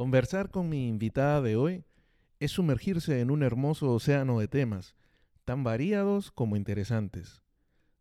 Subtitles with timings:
[0.00, 1.84] Conversar con mi invitada de hoy
[2.38, 4.96] es sumergirse en un hermoso océano de temas,
[5.44, 7.42] tan variados como interesantes.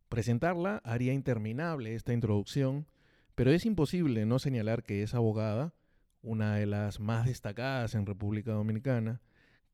[0.07, 2.87] Presentarla haría interminable esta introducción,
[3.35, 5.73] pero es imposible no señalar que es abogada,
[6.21, 9.19] una de las más destacadas en República Dominicana,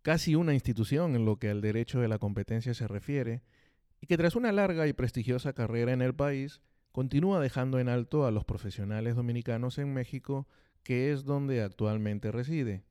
[0.01, 3.43] casi una institución en lo que al derecho de la competencia se refiere,
[4.01, 8.25] y que tras una larga y prestigiosa carrera en el país, continúa dejando en alto
[8.25, 10.47] a los profesionales dominicanos en México,
[10.85, 12.85] que es donde actualmente reside.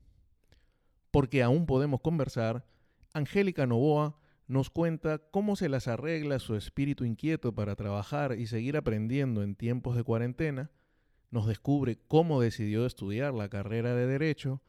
[1.13, 2.67] Porque aún podemos conversar,
[3.15, 8.77] Angélica Novoa nos cuenta cómo se las arregla su espíritu inquieto para trabajar y seguir
[8.77, 10.73] aprendiendo en tiempos de cuarentena,
[11.31, 14.61] nos descubre cómo decidió estudiar la carrera de Derecho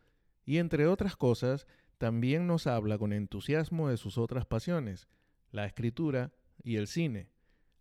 [0.45, 1.65] y, entre otras cosas,
[1.97, 5.07] también nos habla con entusiasmo de sus otras pasiones,
[5.51, 6.31] la escritura
[6.63, 7.31] y el cine,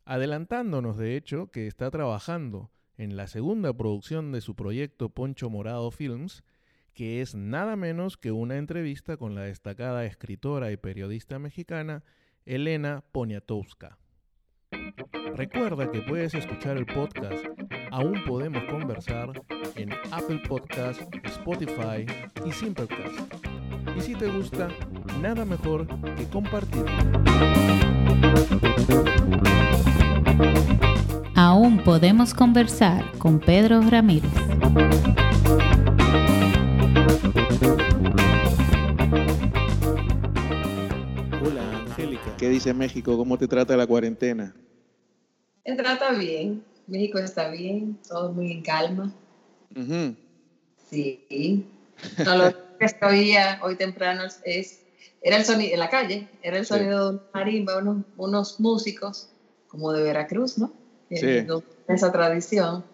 [0.06, 5.90] adelantándonos de hecho que está trabajando en la segunda producción de su proyecto Poncho Morado
[5.90, 6.44] Films,
[6.92, 12.04] que es nada menos que una entrevista con la destacada escritora y periodista mexicana
[12.46, 13.98] Elena Poniatowska.
[15.34, 17.44] Recuerda que puedes escuchar el podcast
[17.91, 19.32] Aún Podemos Conversar
[19.76, 22.06] en Apple Podcast, Spotify
[22.44, 23.34] y Simplecast.
[23.97, 24.69] Y si te gusta,
[25.20, 26.92] nada mejor que compartirlo.
[31.36, 34.30] Aún podemos conversar con Pedro Ramírez.
[41.42, 42.36] Hola, Angélica.
[42.38, 43.16] ¿Qué dice México?
[43.16, 44.54] ¿Cómo te trata la cuarentena?
[45.66, 46.62] Me trata bien.
[46.86, 49.12] México está bien, todo muy en calma.
[50.88, 51.66] Sí.
[52.19, 54.82] lo que oía hoy temprano es,
[55.20, 59.30] era el sonido, en la calle, era el sonido de marimba, unos, unos músicos
[59.66, 60.83] como de Veracruz, ¿no?
[61.16, 61.46] Sí.
[61.88, 62.84] esa tradición.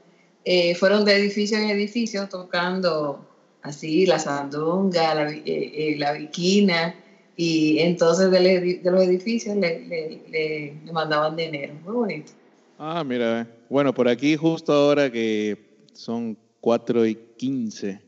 [0.45, 3.27] Eh, fueron de edificio en edificio tocando
[3.63, 6.95] así la sandunga, la, eh, eh, la viquina,
[7.37, 9.87] y entonces de, los edificios le,
[10.31, 11.75] le, mandaban dinero.
[11.85, 12.33] Muy bonito.
[12.79, 15.59] Ah, mira, bueno, por aquí justo ahora que
[15.93, 18.01] son 4 y 15,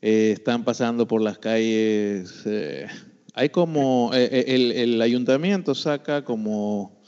[0.00, 2.44] están pasando por las calles,
[3.34, 7.02] hay como, el, el ayuntamiento saca como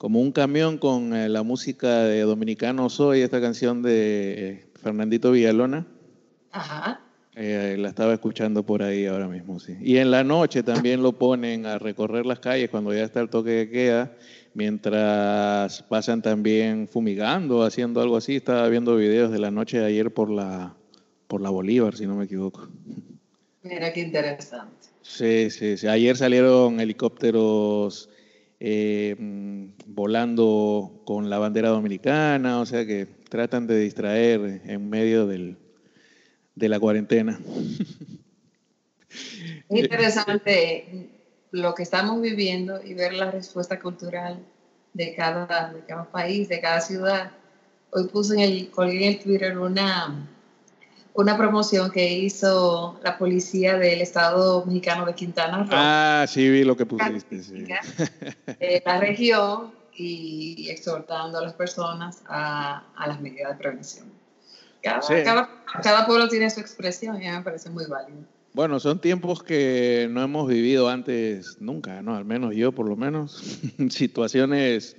[0.00, 5.30] como un camión con eh, la música de Dominicano Soy, esta canción de eh, Fernandito
[5.30, 5.86] Villalona.
[6.52, 7.02] Ajá.
[7.34, 9.76] Eh, la estaba escuchando por ahí ahora mismo, sí.
[9.78, 13.28] Y en la noche también lo ponen a recorrer las calles cuando ya está el
[13.28, 14.16] toque de queda,
[14.54, 18.36] mientras pasan también fumigando, haciendo algo así.
[18.36, 20.76] Estaba viendo videos de la noche de ayer por la,
[21.26, 22.70] por la Bolívar, si no me equivoco.
[23.62, 24.76] Mira qué interesante.
[25.02, 25.86] Sí, sí, sí.
[25.88, 28.08] Ayer salieron helicópteros
[28.60, 29.16] eh,
[29.86, 35.56] volando con la bandera dominicana, o sea que tratan de distraer en medio del,
[36.54, 37.40] de la cuarentena.
[39.70, 41.08] Interesante
[41.52, 44.44] lo que estamos viviendo y ver la respuesta cultural
[44.92, 47.32] de cada, de cada país, de cada ciudad.
[47.92, 50.28] Hoy puse en el, colgué en el Twitter una,
[51.14, 55.68] una promoción que hizo la policía del Estado mexicano de Quintana Roo.
[55.72, 57.42] Ah, sí, vi lo que pusiste.
[57.42, 57.64] Sí.
[58.60, 64.20] Eh, la región y, exhortando a las personas a, a las medidas de prevención.
[64.82, 65.48] Cada,
[65.82, 68.20] cada, pueblo tiene su expresión y a mí me parece muy válido.
[68.52, 72.16] Bueno, son tiempos que no hemos vivido antes nunca, ¿no?
[72.16, 73.60] Al menos yo, por lo menos.
[73.90, 74.96] Situaciones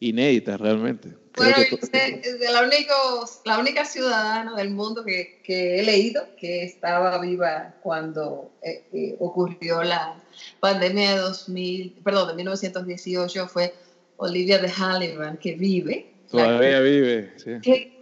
[0.00, 1.14] inéditas realmente.
[1.36, 7.18] Bueno, de la, único, la única ciudadana del mundo que, que, he leído que estaba
[7.20, 10.18] viva cuando eh, eh, ocurrió la
[10.60, 13.74] pandemia de 2000, perdón, de 1918 fue
[14.16, 16.10] Olivia de Halligan, que vive.
[16.30, 17.50] Todavía vive, sí.
[17.62, 18.00] Que,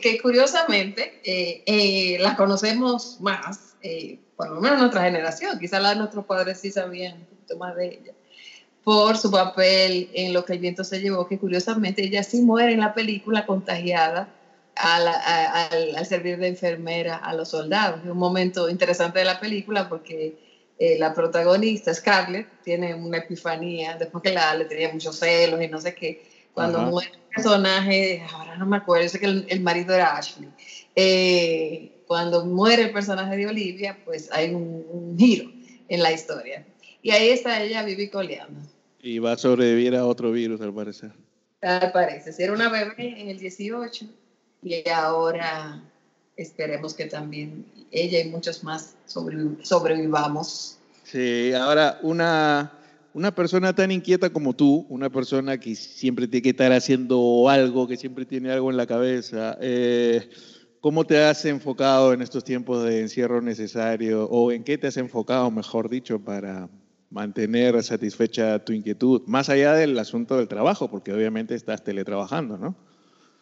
[0.00, 3.74] que curiosamente eh, la conocemos más,
[4.36, 7.74] por lo menos nuestra generación, quizás la de nuestros padres sí sabían un poquito más
[7.74, 8.12] de ella
[8.86, 12.72] por su papel en lo que el viento se llevó, que curiosamente ella sí muere
[12.72, 14.32] en la película contagiada
[14.76, 18.04] al, servir de enfermera a los soldados.
[18.04, 20.36] Es un momento interesante de la película porque
[20.78, 25.66] eh, la protagonista, Scarlett, tiene una epifanía, después que la, le tenía muchos celos y
[25.66, 26.22] no sé qué,
[26.54, 30.48] cuando muere el personaje, ahora no me acuerdo, sé que el, marido era Ashley,
[30.94, 35.50] eh, cuando muere el personaje de Olivia, pues hay un, un giro
[35.88, 36.64] en la historia.
[37.02, 38.75] Y ahí está ella vivicoleando.
[39.02, 41.12] Y va a sobrevivir a otro virus, al parecer.
[41.62, 42.34] Al parecer.
[42.38, 44.06] Era una bebé en el 18
[44.62, 45.82] y ahora
[46.36, 50.78] esperemos que también ella y muchos más sobrevivamos.
[51.04, 52.72] Sí, ahora una,
[53.14, 57.86] una persona tan inquieta como tú, una persona que siempre tiene que estar haciendo algo,
[57.86, 60.28] que siempre tiene algo en la cabeza, eh,
[60.80, 64.96] ¿cómo te has enfocado en estos tiempos de encierro necesario o en qué te has
[64.96, 66.68] enfocado, mejor dicho, para
[67.10, 72.74] mantener satisfecha tu inquietud, más allá del asunto del trabajo, porque obviamente estás teletrabajando, ¿no?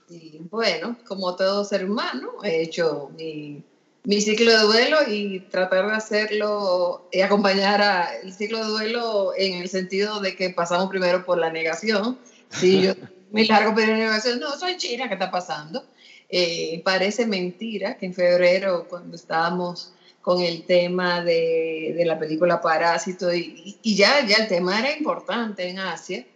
[0.08, 3.62] Sí, bueno, como todo ser humano, he hecho mi,
[4.04, 9.32] mi ciclo de duelo y tratar de hacerlo y acompañar a el ciclo de duelo
[9.36, 12.18] en el sentido de que pasamos primero por la negación.
[12.50, 12.92] Sí, yo
[13.32, 15.84] me largo periodo de negación, no, soy china, ¿qué está pasando?
[16.28, 19.93] Eh, parece mentira que en febrero, cuando estábamos
[20.24, 25.68] con el tema de, de la película Parásito, y, ya, ya el tema era importante
[25.68, 26.26] en Asia,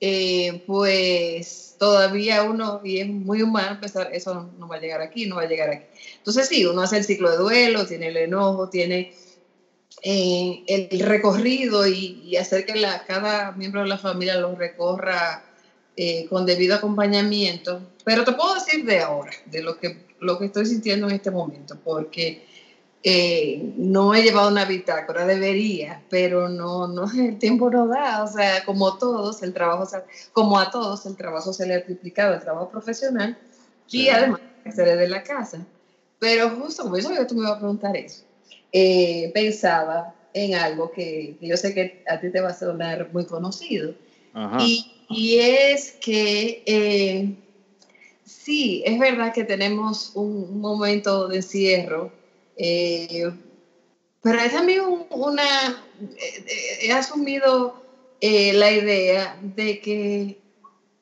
[0.00, 5.26] eh, pues todavía uno, y es muy humano pensar, eso no, va a llegar aquí,
[5.26, 5.84] no va a llegar aquí.
[6.18, 9.14] Entonces sí, uno hace el ciclo de duelo, tiene el enojo, tiene
[10.02, 12.74] eh, el recorrido y, y, hacer que
[13.06, 15.44] cada miembro de la familia lo recorra
[15.96, 17.80] eh, con debido acompañamiento.
[18.04, 21.30] Pero te puedo decir de ahora, de lo que, lo que estoy sintiendo en este
[21.30, 22.44] momento, porque
[23.02, 28.26] eh, no he llevado una bitácora, debería, pero no, no, el tiempo no da, o
[28.26, 29.86] sea, como todos, el trabajo,
[30.32, 33.38] como a todos, el trabajo se le ha triplicado, el trabajo profesional,
[33.88, 34.40] y además
[34.74, 35.64] se le de la casa.
[36.18, 38.24] Pero justo como yo sabía que tú me ibas a preguntar eso,
[38.72, 43.10] eh, pensaba en algo que, que, yo sé que a ti te va a sonar
[43.12, 43.94] muy conocido,
[44.58, 47.34] y, y, es que eh,
[48.24, 52.12] sí, es verdad que tenemos un momento de encierro,
[52.56, 53.30] eh,
[54.22, 55.84] pero es también una,
[56.80, 57.74] he asumido
[58.20, 60.38] eh, la idea de que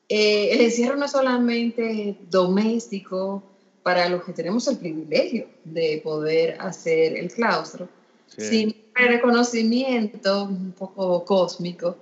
[0.08, 3.42] eh, el encierro no es solamente doméstico
[3.82, 7.88] para los que tenemos el privilegio de poder hacer el claustro,
[8.26, 11.96] sino el reconocimiento un poco cósmico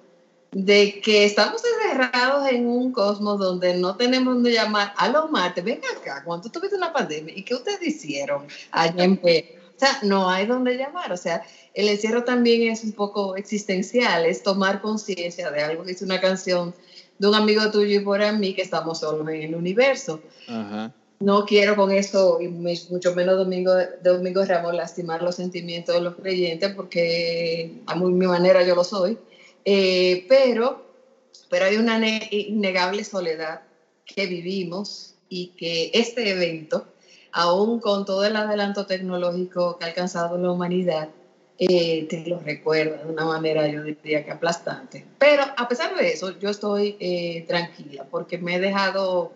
[0.52, 4.92] de que estamos encerrados en un cosmos donde no tenemos donde llamar.
[4.96, 9.16] A los martes, ven acá, cuando tuviste una pandemia, ¿y qué ustedes hicieron allá en
[9.16, 9.46] Perú?
[9.74, 11.42] O sea, no hay donde llamar, o sea,
[11.74, 15.84] el encierro también es un poco existencial, es tomar conciencia de algo.
[15.84, 16.74] Que una canción
[17.18, 20.20] de un amigo tuyo y por mí que estamos solos en el universo.
[21.18, 26.00] No quiero con eso, y mucho menos Domingo, de Domingo Ramos, lastimar los sentimientos de
[26.02, 29.16] los creyentes, porque a mi manera yo lo soy
[29.64, 30.84] eh, pero,
[31.48, 32.00] pero hay una
[32.30, 33.62] innegable soledad
[34.04, 36.86] que vivimos y que este evento,
[37.32, 41.08] aún con todo el adelanto tecnológico que ha alcanzado la humanidad,
[41.58, 45.04] eh, te lo recuerda de una manera, yo diría que aplastante.
[45.18, 49.32] Pero a pesar de eso, yo estoy eh, tranquila porque me he dejado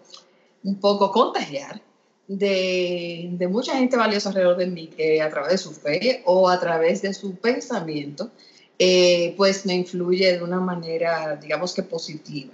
[0.65, 1.81] un poco contagiar
[2.27, 6.49] de, de, mucha gente valiosa alrededor de mí que a través de su fe o
[6.49, 8.31] a través de su pensamiento
[8.79, 12.53] eh, pues me influye de una manera, digamos que positiva.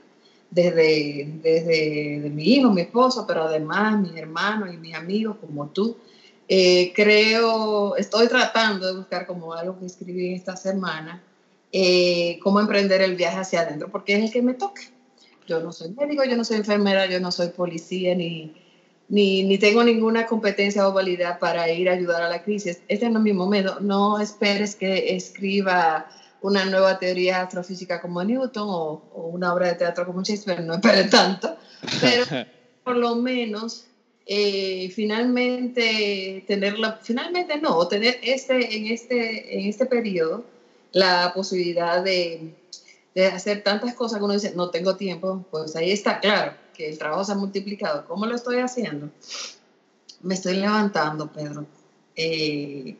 [0.50, 5.96] Desde, desde mi hijo, mi esposo, pero además mis hermanos y mis amigos como tú.
[6.46, 11.22] Eh, creo, estoy tratando de buscar como algo que escribí esta semana,
[11.72, 14.82] eh, cómo emprender el viaje hacia adentro, porque es el que me toca.
[15.46, 18.54] Yo no soy médico, yo no soy enfermera, yo no soy policía, ni,
[19.12, 22.80] ni, ni, tengo ninguna competencia o validad para ir a ayudar a la crisis.
[22.88, 23.78] Este no es mi momento.
[23.80, 26.10] No esperes que escriba
[26.40, 30.74] una nueva teoría astrofísica como Newton o, o una obra de teatro como Shakespeare, no
[30.74, 31.58] esperes tanto,
[32.00, 32.24] pero
[32.84, 33.84] por lo menos
[34.24, 40.42] eh, finalmente tenerla, finalmente no, tener este, en, este, en este periodo
[40.92, 42.54] la posibilidad de,
[43.14, 46.89] de hacer tantas cosas que uno dice, no tengo tiempo, pues ahí está claro que
[46.89, 48.05] el trabajo se ha multiplicado.
[48.06, 49.10] ¿Cómo lo estoy haciendo?
[50.22, 51.65] Me estoy levantando, Pedro,
[52.17, 52.96] eh,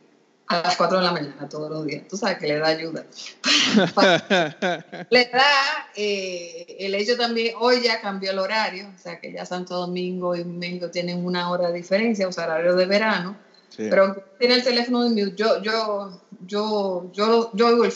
[0.47, 2.07] a las 4 de la mañana todos los días.
[2.07, 3.03] Tú sabes que le da ayuda.
[5.09, 9.45] le da eh, el hecho también, hoy ya cambió el horario, o sea que ya
[9.45, 13.35] Santo Domingo y México tienen una hora de diferencia, o sea, horario de verano.
[13.75, 15.35] Pero tiene el teléfono de mute.
[15.35, 17.91] Yo, yo, yo, yo, yo oigo el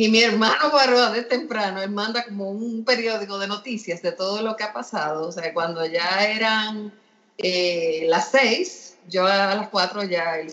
[0.00, 4.40] y mi hermano Barroa de temprano, él manda como un periódico de noticias de todo
[4.40, 5.28] lo que ha pasado.
[5.28, 6.90] O sea, cuando ya eran
[7.36, 10.50] eh, las seis, yo a las cuatro ya el,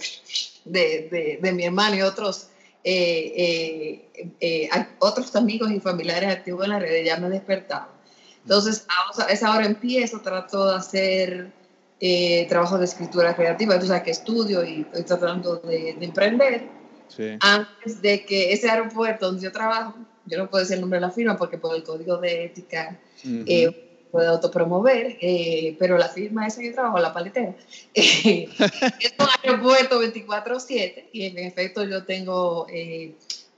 [0.65, 2.49] de, de, de, mi hermano y otros,
[2.83, 4.05] eh,
[4.41, 7.87] eh, otros amigos y familiares activos en la red ya me despertaban.
[8.43, 8.85] Entonces,
[9.17, 11.53] a esa hora empiezo, trato de hacer
[12.49, 16.76] trabajo de escritura creativa, entonces que estudio y estoy tratando de, de emprender
[17.39, 19.95] antes de que ese aeropuerto donde yo trabajo,
[20.25, 22.99] yo no puedo decir el nombre de la firma porque por el código de ética
[23.23, 27.55] eh, puede autopromover, eh, pero la firma esa que yo trabajo, la paletera,
[27.93, 28.49] eh,
[28.99, 32.67] es un aeropuerto 24/7 y en efecto yo tengo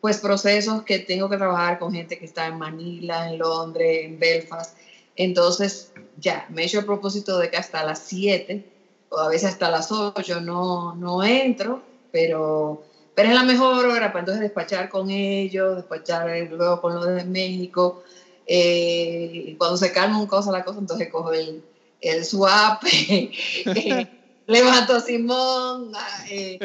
[0.02, 4.20] pues procesos que tengo que trabajar con gente que está en Manila, en Londres, en
[4.20, 4.78] Belfast,
[5.16, 8.64] Entonces, ya, me he hecho el propósito de que hasta las 7
[9.10, 12.84] o a veces hasta las 8 no, no entro, pero,
[13.20, 17.26] pero es la mejor hora para entonces despachar con ellos, despachar luego con los de
[17.26, 18.02] México.
[18.48, 21.62] Eh, cuando se calma un cosa la cosa, entonces cojo el,
[22.00, 22.82] el swap,
[24.48, 25.92] levanto a Simón,
[26.30, 26.60] eh,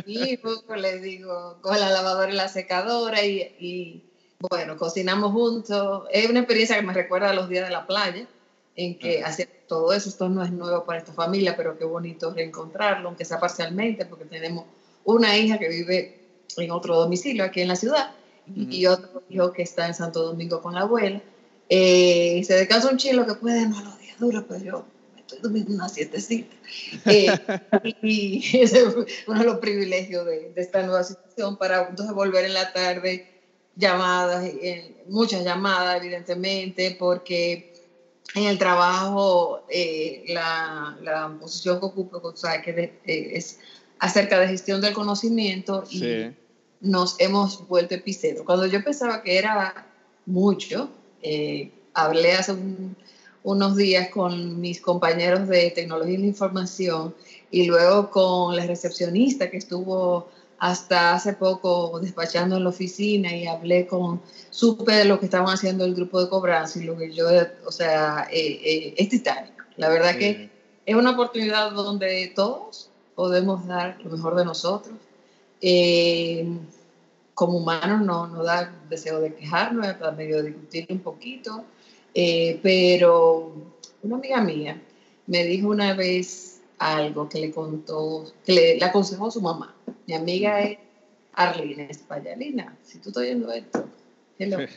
[0.76, 4.04] le digo, coge la lavadora y la secadora y, y,
[4.38, 6.04] bueno, cocinamos juntos.
[6.12, 8.28] Es una experiencia que me recuerda a los días de la playa,
[8.76, 12.32] en que hace todo eso, esto no es nuevo para esta familia, pero qué bonito
[12.32, 14.66] reencontrarlo, aunque sea parcialmente, porque tenemos
[15.02, 16.23] una hija que vive
[16.56, 18.10] en otro domicilio aquí en la ciudad
[18.46, 21.22] y otro hijo que está en Santo Domingo con la abuela.
[21.68, 24.84] Eh, se descansa un chilo que puede, no los días duros, pero yo
[25.16, 26.54] estoy durmiendo una sietecita.
[27.06, 27.28] Eh,
[28.02, 28.94] y ese es
[29.26, 33.34] uno de los privilegios de, de, esta nueva situación para entonces volver en la tarde
[33.76, 37.72] llamadas, eh, muchas llamadas evidentemente, porque
[38.34, 43.60] en el trabajo eh, la, la, posición que ocupo o sea, que eh, es
[44.04, 46.30] acerca de gestión del conocimiento y
[46.82, 48.44] nos hemos vuelto epicentro.
[48.44, 49.86] Cuando yo pensaba que era
[50.26, 50.90] mucho,
[51.22, 52.54] eh, hablé hace
[53.42, 57.14] unos días con mis compañeros de tecnología y la información
[57.50, 63.46] y luego con la recepcionista que estuvo hasta hace poco despachando en la oficina y
[63.46, 64.20] hablé con,
[64.50, 67.26] supe de lo que estaban haciendo el grupo de cobranza y lo que yo,
[67.66, 69.64] o sea, eh, eh, es titánico.
[69.78, 70.50] La verdad que
[70.84, 74.94] es una oportunidad donde todos podemos dar lo mejor de nosotros.
[75.60, 76.46] Eh,
[77.34, 81.64] como humanos no nos da deseo de quejarnos, hasta medio discutir un poquito,
[82.62, 83.52] pero
[84.02, 84.80] una amiga mía
[85.26, 89.74] me dijo una vez, algo que le contó, que le, aconsejó su mamá.
[90.06, 90.78] Mi amiga es
[91.32, 92.76] Arlene Espallalina.
[92.82, 93.84] Si tú estás oyendo esto,
[94.38, 94.58] hello.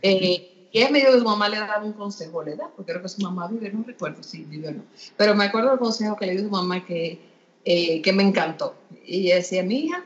[0.00, 2.68] Eh, y ella me dijo que su mamá le daba un consejo, ¿le da?
[2.74, 4.82] Porque creo que su mamá vive, no recuerdo si vive o no.
[5.16, 7.20] Pero me acuerdo del consejo que le dio su mamá que,
[7.64, 8.74] eh, que me encantó.
[9.06, 10.04] Y decía, mi hija,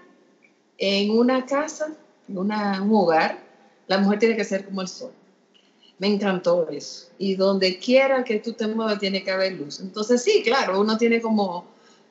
[0.78, 1.92] en una casa,
[2.28, 3.38] en una, un hogar,
[3.88, 5.12] la mujer tiene que ser como el sol.
[5.98, 7.08] Me encantó eso.
[7.18, 9.80] Y donde quiera que tú te muevas tiene que haber luz.
[9.80, 11.66] Entonces sí, claro, uno tiene como,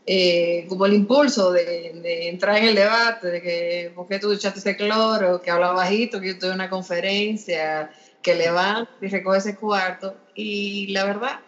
[0.05, 4.59] eh, como el impulso de, entrar en el debate, de que, ¿por qué tú echaste
[4.59, 5.41] ese cloro?
[5.41, 7.89] Que habla bajito, que yo estoy en una conferencia,
[8.21, 10.15] que levanta y recoge ese cuarto.
[10.35, 11.39] Y la verdad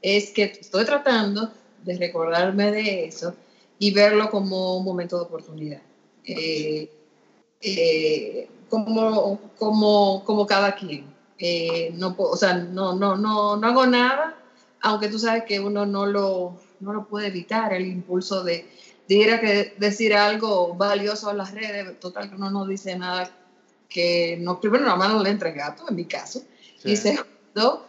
[0.00, 3.34] es que estoy tratando de recordarme de eso
[3.78, 5.82] y verlo como un momento de oportunidad.
[6.24, 6.90] Eh,
[7.60, 11.06] eh, como, como, como cada quien.
[11.38, 14.36] Eh, no, o sea, no, no, no, no hago nada,
[14.80, 18.68] aunque tú sabes que uno no lo, no lo puede evitar, el impulso de,
[19.08, 22.96] de ir a que, decir algo valioso a las redes, total que uno no dice
[22.98, 23.30] nada
[23.88, 26.42] que no, primero la mano le entre gato, en mi caso,
[26.84, 27.86] y segundo,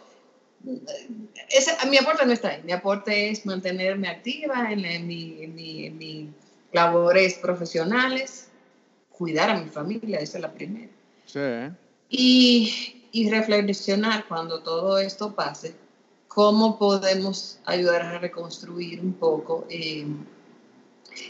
[0.62, 5.90] mi aporte no está ahí, mi aporte es mantenerme activa en, en, mi, en, mi,
[5.90, 6.28] mis
[6.72, 8.48] labores profesionales,
[9.10, 10.90] cuidar a mi familia, esa es la primera.
[11.26, 11.40] Sí.
[12.10, 15.74] Y, y reflexionar cuando todo esto pase,
[16.28, 20.06] cómo podemos ayudar a reconstruir un poco eh,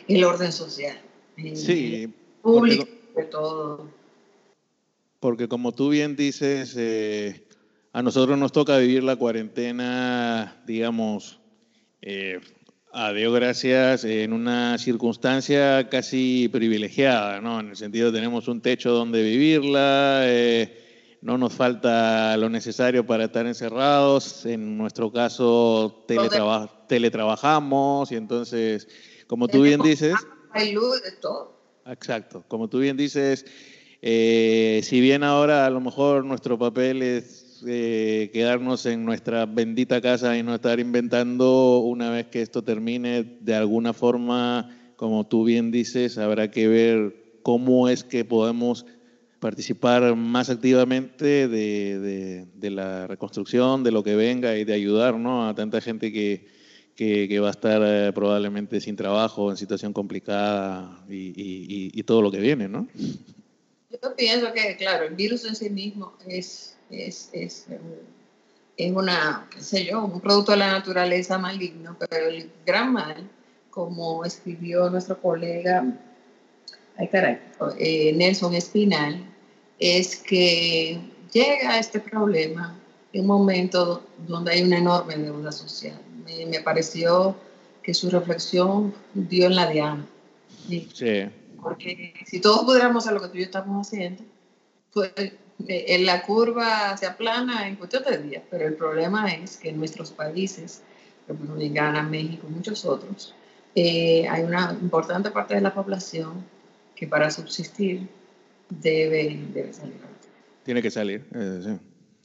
[0.08, 1.00] el orden social.
[1.36, 2.14] Eh, sí.
[2.42, 3.88] Público, de todo.
[5.20, 7.42] Porque como tú bien dices, eh,
[7.92, 11.40] a nosotros nos toca vivir la cuarentena, digamos,
[12.92, 17.60] a Dios gracias, en una circunstancia casi privilegiada, ¿no?
[17.60, 20.24] En el sentido tenemos un techo donde vivirla,
[21.22, 24.46] no nos falta lo necesario para estar encerrados.
[24.46, 26.04] En nuestro caso,
[26.88, 28.88] teletrabajamos y entonces,
[29.26, 30.14] como tú bien dices...
[30.52, 31.60] Hay luz de todo.
[31.86, 32.44] Exacto.
[32.48, 33.44] Como tú bien dices,
[34.02, 40.00] eh, si bien ahora a lo mejor nuestro papel es eh, quedarnos en nuestra bendita
[40.00, 45.44] casa y no estar inventando una vez que esto termine, de alguna forma, como tú
[45.44, 48.86] bien dices, habrá que ver cómo es que podemos
[49.40, 55.48] participar más activamente de, de, la reconstrucción, de lo que venga y de ayudar ¿no?
[55.48, 56.46] a tanta gente que,
[56.94, 61.32] que, va a estar eh, probablemente sin trabajo, en situación complicada y,
[61.94, 62.86] y, todo lo que viene, ¿no?
[63.90, 67.66] Yo pienso que, claro, el virus en sí mismo es, es, es,
[68.76, 73.28] es una, qué sé yo, un producto de la naturaleza maligno, pero el gran mal,
[73.70, 75.84] como escribió nuestro colega
[77.00, 77.38] ay caray,
[77.78, 79.24] eh, Nelson Espinal,
[79.78, 81.00] es que
[81.32, 82.76] llega este problema
[83.12, 85.98] en un momento donde hay una enorme deuda social.
[86.48, 87.34] Me, pareció
[87.82, 90.06] que su reflexión dio en la diana.
[90.68, 90.88] ¿sí?
[91.60, 94.22] Porque si todos pudiéramos hacer lo que tú y yo estamos haciendo,
[94.92, 95.12] pues
[95.68, 99.78] en la curva se aplana en cuestión de días, pero el problema es que en
[99.78, 100.82] nuestros países,
[101.26, 103.34] República Dominicana, México, muchos otros,
[103.74, 106.44] eh, hay una importante parte de la población
[106.94, 108.08] que para subsistir
[108.68, 109.94] debe, debe salir.
[110.64, 111.78] Tiene que salir, eh,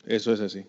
[0.06, 0.66] eso es así.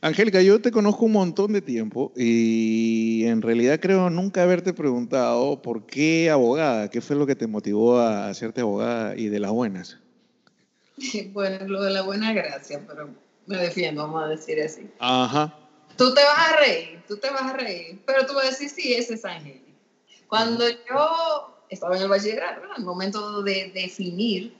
[0.00, 5.60] Angélica, yo te conozco un montón de tiempo y en realidad creo nunca haberte preguntado
[5.60, 9.50] por qué abogada, qué fue lo que te motivó a hacerte abogada y de las
[9.50, 9.98] buenas.
[11.32, 13.10] Bueno, lo de la buena gracia, pero
[13.46, 14.88] me defiendo, vamos a decir así.
[14.98, 15.58] Ajá.
[15.96, 18.68] Tú te vas a reír, tú te vas a reír, pero tú vas a decir,
[18.68, 19.72] sí, ese es Angélica.
[20.28, 24.54] Cuando yo estaba en el bachillerato, en el momento de definir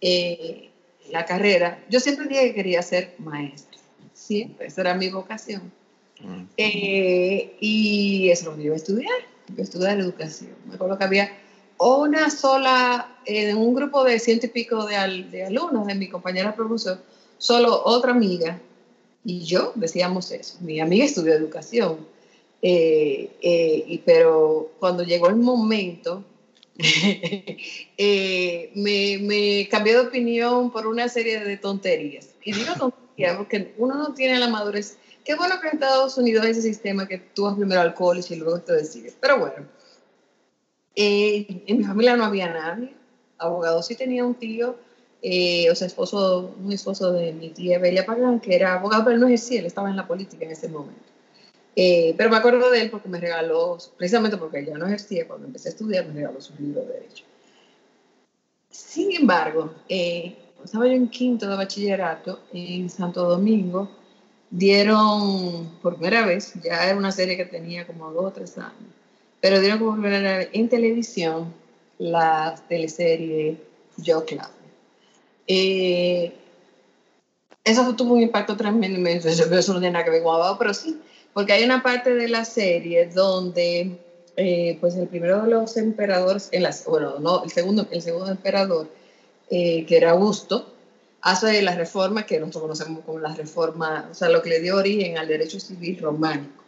[0.00, 0.70] eh,
[1.10, 3.78] la carrera, yo siempre dije que quería ser maestra.
[4.12, 5.72] Siempre, esa era mi vocación.
[6.56, 10.54] Eh, y eso lo que yo iba a estudiar, yo iba a estudiar educación.
[10.66, 11.38] Me acuerdo que había
[11.80, 16.54] una sola, en un grupo de ciento y pico de, de alumnos de mi compañera
[16.54, 16.98] profesor,
[17.38, 18.60] solo otra amiga
[19.24, 20.58] y yo decíamos eso.
[20.60, 22.06] Mi amiga estudió educación
[22.62, 26.24] eh, eh, y, pero cuando llegó el momento,
[26.78, 32.28] eh, me, me, cambié de opinión por una serie de tonterías.
[32.44, 34.98] Y digo tonterías porque uno no tiene la madurez.
[35.24, 38.34] Qué bueno que en Estados Unidos hay ese sistema que tú vas primero al college
[38.34, 39.16] y luego te decides.
[39.20, 39.66] Pero bueno,
[40.94, 42.94] en mi familia no había nadie.
[43.38, 48.40] Abogado sí tenía un tío, o sea, esposo, un esposo de mi tía Belia Pagán,
[48.40, 51.10] que era abogado, pero no ejercía, él estaba en la política en ese momento.
[51.76, 55.46] Eh, pero me acuerdo de él porque me regaló, precisamente porque ya no ejercía, cuando
[55.46, 57.24] empecé a estudiar, me regaló su libro de Derecho.
[58.70, 63.88] Sin embargo, eh, estaba yo en quinto de bachillerato en Santo Domingo,
[64.50, 68.94] dieron por primera vez, ya era una serie que tenía como dos o tres años,
[69.40, 71.52] pero dieron por primera en televisión
[71.98, 73.56] la teleserie
[73.98, 74.52] Yo Clave.
[75.46, 76.32] Eh,
[77.64, 80.98] eso tuvo un impacto tremendo, eso no tiene nada que ver con abogado, pero sí,
[81.32, 83.98] porque hay una parte de la serie donde,
[84.36, 88.30] eh, pues el primero de los emperadores, en las, bueno, no, el segundo, el segundo
[88.30, 88.88] emperador,
[89.50, 90.72] eh, que era Augusto,
[91.20, 94.76] hace la reforma que nosotros conocemos como la reforma, o sea, lo que le dio
[94.76, 96.62] origen al derecho civil románico.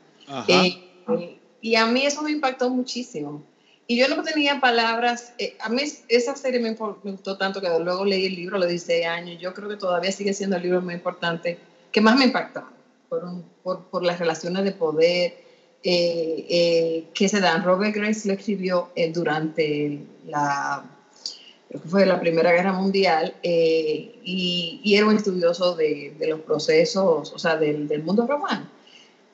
[0.49, 3.43] Eh, y a mí eso me impactó muchísimo.
[3.87, 8.05] Y yo no tenía palabras, a mí esa serie me, me, gustó tanto que luego
[8.05, 10.83] leí el libro, lo di seis años, yo creo que todavía sigue siendo el libro
[10.83, 11.59] más importante,
[11.91, 12.65] que más me impactó
[13.63, 15.35] por, por, las relaciones de poder
[15.83, 17.65] eh, eh, que se dan.
[17.65, 20.85] Robert Grace lo escribió eh, durante la,
[21.69, 26.41] creo que fue la Primera Guerra Mundial y, y, era un estudioso de, de los
[26.41, 28.67] procesos, o sea, del, del, mundo romano.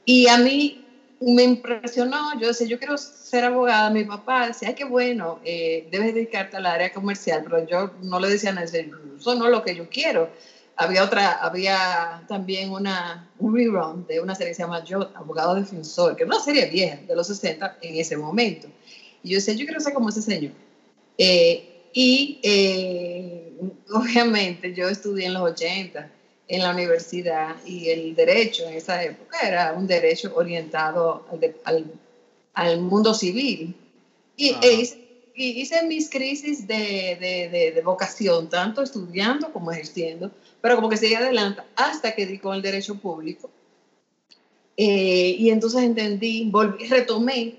[0.05, 0.78] Y a mí
[1.21, 6.15] me impresionó, yo decía, yo quiero ser abogada, mi papá decía, ay, qué bueno, debes
[6.15, 9.75] dedicarte al área comercial, pero yo no le decía nada, eso no es lo que
[9.75, 10.31] yo quiero
[10.79, 15.57] había otra, había también una, un rerun de una serie que se llama Yo, Abogado
[15.57, 18.69] Defensor, que era una serie vieja de los 60 en ese momento.
[19.25, 20.53] Y yo decía, yo quiero ser como ese señor.
[21.19, 23.53] Eh, y eh,
[23.93, 26.13] obviamente yo estudié en los 80
[26.49, 31.27] en la universidad y el derecho en esa época era un derecho orientado
[31.65, 31.85] al,
[32.55, 33.75] al, mundo civil.
[34.37, 34.55] Y
[35.35, 40.31] hice, mis crisis de, de, de, vocación, tanto estudiando como ejerciendo,
[40.61, 43.51] pero como que sigue adelante hasta que di con el derecho público.
[44.77, 47.57] Eh, y entonces entendí, volví, retomé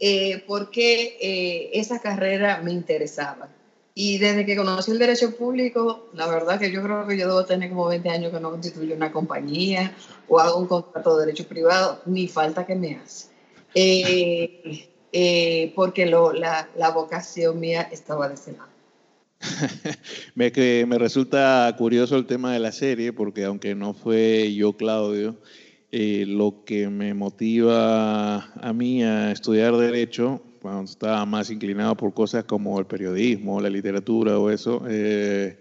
[0.00, 3.48] eh, por qué eh, esa carrera me interesaba.
[3.94, 7.44] Y desde que conocí el derecho público, la verdad que yo creo que yo debo
[7.44, 9.94] tener como 20 años que no constituyo una compañía
[10.28, 13.28] o hago un contrato de derecho privado, ni falta que me hace.
[15.74, 18.72] porque lo, la, la vocación mía estaba de ese lado.
[20.34, 24.76] me, que me resulta curioso el tema de la serie, porque aunque no fue yo,
[24.76, 25.36] Claudio,
[25.90, 32.14] eh, lo que me motiva a mí a estudiar Derecho, cuando estaba más inclinado por
[32.14, 35.58] cosas como el periodismo, la literatura o eso, eh,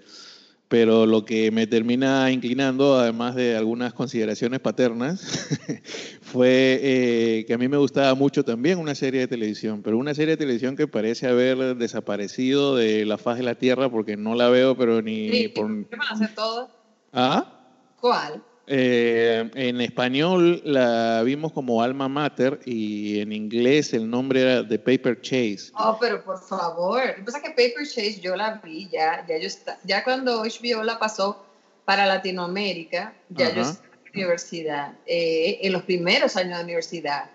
[0.67, 5.49] pero lo que me termina inclinando, además de algunas consideraciones paternas,
[6.21, 10.13] fue eh, que a mí me gustaba mucho también una serie de televisión, pero una
[10.13, 14.35] serie de televisión que parece haber desaparecido de la faz de la tierra porque no
[14.35, 15.67] la veo, pero ni, por...
[15.87, 16.69] ¿Qué van a hacer todos?
[17.11, 17.59] ¿Ah?
[17.99, 18.43] ¿Cuál?
[18.73, 24.79] Eh, en español la vimos como Alma Mater y en inglés el nombre era The
[24.79, 25.73] Paper Chase.
[25.73, 27.05] Oh, pero por favor.
[27.05, 30.05] Lo que pasa es que Paper Chase yo la vi ya, ya, yo está, ya
[30.05, 31.45] cuando HBO la pasó
[31.83, 37.29] para Latinoamérica, ya yo estaba en la universidad, eh, en los primeros años de universidad.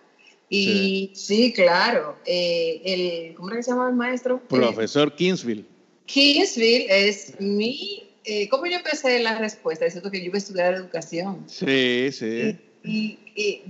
[0.49, 4.41] Y sí, claro, eh, el, ¿cómo es que se llama el maestro?
[4.49, 5.67] Profesor Kingsville.
[6.07, 9.85] Kingsville es mi eh, ¿cómo yo empecé la respuesta?
[9.85, 11.45] Diciendo que yo iba a estudiar educación.
[11.47, 12.59] Sí, sí.
[12.83, 13.19] Y,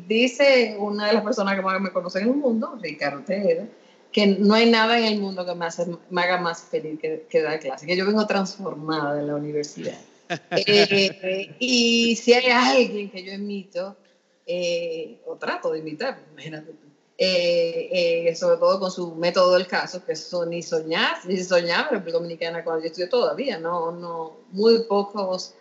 [0.07, 3.67] dice una de las personas que más me conocen en el mundo, Ricardo Tejeda,
[4.13, 5.67] que no hay nada en el mundo que me,
[6.11, 9.99] me haga más feliz que, que, dar clase, que yo vengo transformada de la universidad.
[10.57, 13.97] Eh, y si hay alguien que yo imito,
[14.45, 16.73] eh, o trato de imitar, imagínate
[17.19, 21.87] tú, eh, sobre todo con su método del caso, que eso ni soñar, ni soñar
[21.87, 25.55] en República Dominicana cuando yo estudié todavía, no, no, muy pocos,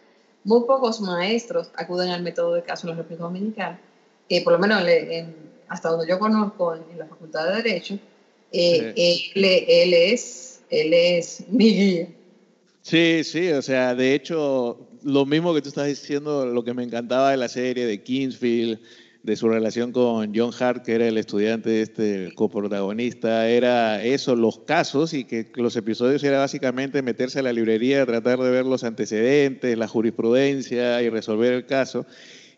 [0.43, 3.79] muy pocos maestros acuden al método del caso en la República Dominicana,
[4.43, 4.83] por lo menos
[5.69, 7.99] hasta donde yo conozco en, la Facultad de Derecho,
[8.51, 12.07] él, él, es, él es mi guía.
[12.81, 16.83] Sí, sí, o sea, de hecho, lo mismo que tú estás diciendo, lo que me
[16.83, 18.79] encantaba de la serie de Kingsfield,
[19.25, 24.59] de su relación con John Hart, que era el estudiante este coprotagonista, era eso, los
[24.59, 28.83] casos y que los episodios era básicamente meterse a la librería, tratar de ver los
[28.83, 32.05] antecedentes, la jurisprudencia y resolver el caso.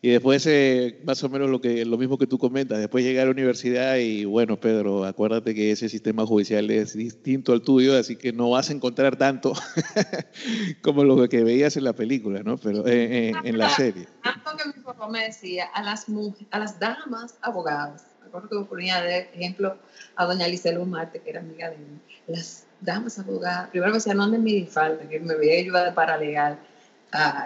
[0.08, 3.24] Y después, eh, más o menos lo, que, lo mismo que tú comentas, después llegar
[3.24, 7.94] a la universidad y bueno, Pedro, acuérdate que ese sistema judicial es distinto al tuyo,
[7.98, 9.52] así que no vas a encontrar tanto
[10.82, 12.58] como lo que veías en la película, ¿no?
[12.58, 14.08] Pero eh, eh, en la serie.
[14.24, 18.48] Tanto que mi papá me decía a las, mujeres, a las damas abogadas, me acuerdo
[18.48, 19.76] que me ponía de ejemplo
[20.16, 24.14] a doña Licelo Marte, que era amiga de mí, las damas abogadas, primero me decía,
[24.14, 26.60] no anden mi falta, que me veía yo de paralegal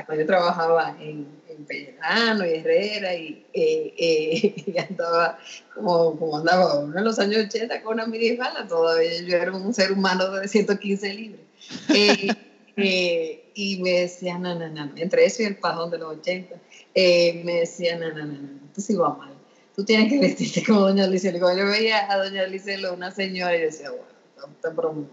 [0.05, 5.39] cuando yo trabajaba en, en Pellerano y Herrera y, eh, eh, andaba
[5.73, 9.73] como, como, andaba uno en los años 80 con una minifalda, todavía yo era un
[9.73, 11.41] ser humano de 115 libras.
[12.77, 16.55] Eh, y me decía, no, no, no, entre eso y el pajón de los 80,
[16.95, 19.33] me decía, no, no, no, no, tú sí vas mal,
[19.75, 21.37] tú tienes que vestirte como doña Alicia.
[21.37, 25.09] Cuando yo veía a doña Alicia, una señora, y decía, bueno, te promuevo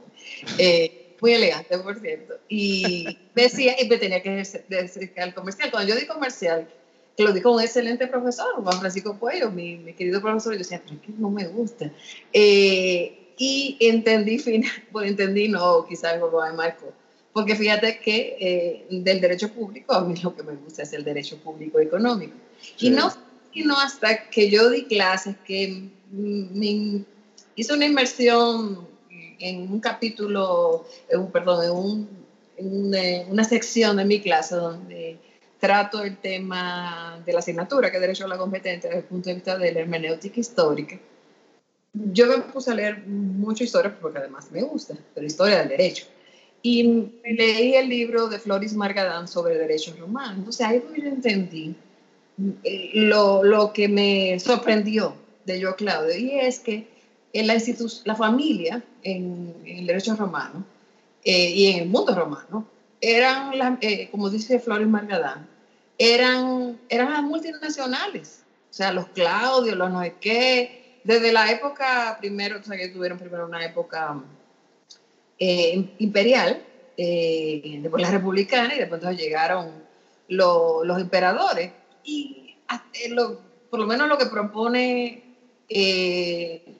[1.21, 2.35] muy elegante, por cierto.
[2.49, 5.71] Y decía, y me tenía que decir al comercial.
[5.71, 6.69] Cuando yo di comercial,
[7.17, 10.81] que lo dijo un excelente profesor, Juan Francisco Cuello, mi, mi querido profesor, yo decía,
[10.85, 11.91] pero es que no me gusta.
[12.33, 14.43] Eh, y entendí,
[14.91, 16.93] bueno, entendí, no, quizás algo de Marco,
[17.33, 21.05] porque fíjate que eh, del derecho público, a mí lo que me gusta es el
[21.05, 22.35] derecho público económico.
[22.79, 23.13] Y no
[23.53, 27.05] sino hasta que yo di clases que me
[27.57, 28.87] hizo una inmersión
[29.38, 30.87] en un capítulo,
[31.33, 32.09] perdón,
[32.57, 35.18] en, una, sección de mi clase donde
[35.61, 39.29] trato el tema de la asignatura, que es Derecho a la Competencia desde el punto
[39.29, 40.98] de vista de la hermenéutica histórica.
[41.92, 46.07] Yo me puse a leer mucha historia porque además me gusta, pero historia del derecho.
[46.62, 50.38] Y leí el libro de Floris Margadán sobre derechos romanos.
[50.38, 51.74] Entonces ahí yo entendí
[52.64, 56.87] eh, lo, lo que me sorprendió de yo, Claudio, y es que
[57.33, 57.57] en la,
[58.05, 60.64] la familia en, el derecho romano
[61.25, 62.67] eh, y en el mundo romano
[63.01, 65.49] eran, las, eh, como dice Flores Margadán,
[65.99, 72.17] eran, eran las multinacionales, o sea, los Claudios, los no sé qué, desde la época
[72.21, 74.21] primero, o sea, que tuvieron primero una época
[75.38, 76.62] eh, imperial,
[76.97, 79.73] después la republicana y después llegaron
[80.29, 81.71] los emperadores.
[82.03, 82.57] Y
[83.71, 85.23] por lo menos lo que propone
[85.69, 86.78] eh,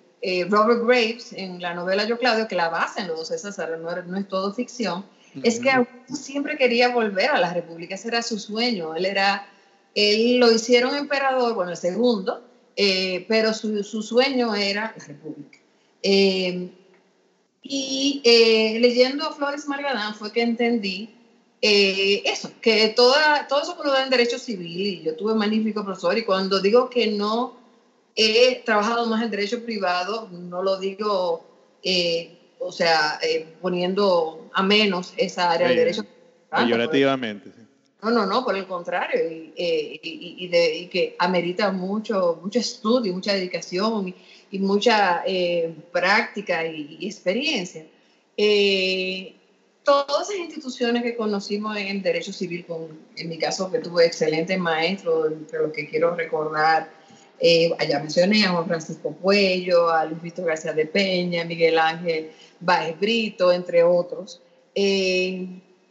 [0.49, 4.03] Robert Graves en la novela Yo Claudio, que la basa en los dos César, no,
[4.03, 5.05] no, es todo ficción,
[5.45, 5.71] es que
[6.13, 9.47] siempre quería volver a la República, ese era su sueño, él era,
[9.95, 12.43] él lo hicieron emperador, bueno, el segundo,
[12.75, 15.59] eh, pero su, su, sueño era la República.
[16.03, 16.69] Eh,
[17.63, 18.23] y
[18.81, 21.11] leyendo a Flores Margadán fue que entendí
[21.61, 26.17] eso, que toda, todo eso lo da en derecho civil, y yo tuve magnífico profesor,
[26.19, 27.68] y cuando digo que no
[28.19, 31.47] he trabajado más en derecho privado, no lo digo,
[31.85, 36.05] eh, o sea, eh, poniendo a menos esa área del derecho.
[36.51, 37.53] Peyorativamente.
[38.03, 43.13] No, no, no, por el contrario, y, eh, y, y, que amerita mucho, mucho estudio,
[43.13, 44.13] mucha dedicación
[44.51, 45.23] y, mucha
[45.93, 47.87] práctica y, experiencia.
[49.85, 54.07] todas esas instituciones que conocimos en el derecho civil, con, en mi caso que tuve
[54.07, 56.98] excelentes maestros, entre los que quiero recordar,
[57.41, 62.31] eh, allá mencioné a Juan Francisco Puello, a Luis Víctor García de Peña, Miguel Ángel
[62.61, 64.41] Báez Brito, entre otros.
[64.75, 65.47] Eh,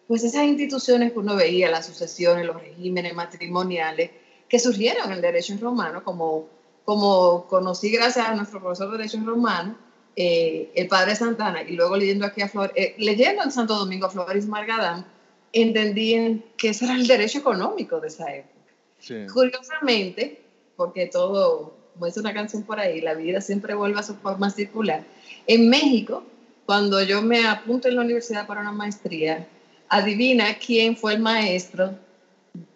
[0.07, 4.11] pues esas instituciones que uno veía, las sucesiones, los regímenes matrimoniales,
[4.47, 6.47] que surgieron en el derecho romano, como,
[6.85, 9.77] como conocí gracias a nuestro profesor de derecho romano,
[10.15, 14.09] eh, el padre Santana, y luego leyendo aquí a Flor, leyendo en Santo Domingo a
[14.09, 15.05] Flores Margadán,
[15.51, 18.53] entendí que ese era el derecho económico de esa época.
[19.31, 20.46] Curiosamente,
[20.77, 24.49] porque todo, como dice una canción por ahí, la vida siempre vuelve a su forma
[24.51, 25.03] circular.
[25.47, 26.23] En México,
[26.65, 29.45] cuando yo me apunto en la universidad para una maestría,
[29.89, 31.95] adivina quién fue el maestro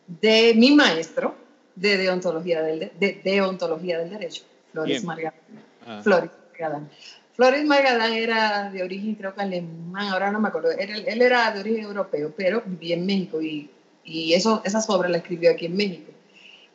[0.08, 1.36] de mi maestro
[1.76, 5.40] de deontología del, de, deontología del derecho, Flores Margadán.
[5.86, 6.02] Ah.
[6.04, 6.90] Flores Margadán.
[7.34, 11.52] Flores Margadán era de origen, creo que alemán, ahora no me acuerdo, él, él era
[11.52, 13.70] de origen europeo, pero vivía en México y,
[14.04, 16.12] y eso, esa obra la escribió aquí en México.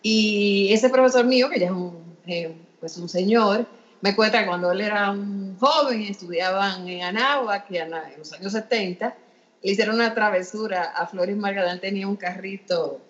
[0.09, 3.67] Y ese profesor mío, que ya es un, eh, pues un señor,
[4.01, 8.53] me cuenta que cuando él era un joven, estudiaban en Anáhuac, que en los años
[8.53, 9.17] 70,
[9.65, 13.01] le hicieron una travesura a Flores Margadán, tenía un carrito,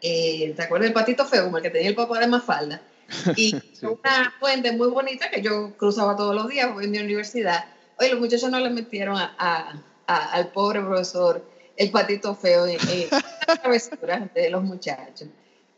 [0.00, 2.80] eh, ¿te acuerdas del patito feo, el que tenía el papá de Mafalda?
[3.36, 7.66] Y una fuente muy bonita que yo cruzaba todos los días en mi universidad.
[7.98, 11.44] Oye, los muchachos no le metieron a, al pobre profesor
[11.76, 12.78] el patito feo en,
[13.10, 15.28] la travesura de los muchachos.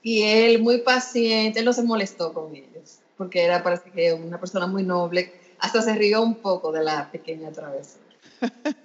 [0.03, 4.39] Y él, muy paciente, él no se molestó con ellos, porque era, parece que una
[4.41, 8.05] persona muy noble, hasta se rió un poco de la pequeña travesura.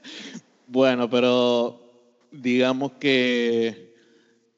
[0.67, 1.81] bueno, pero
[2.31, 3.87] digamos que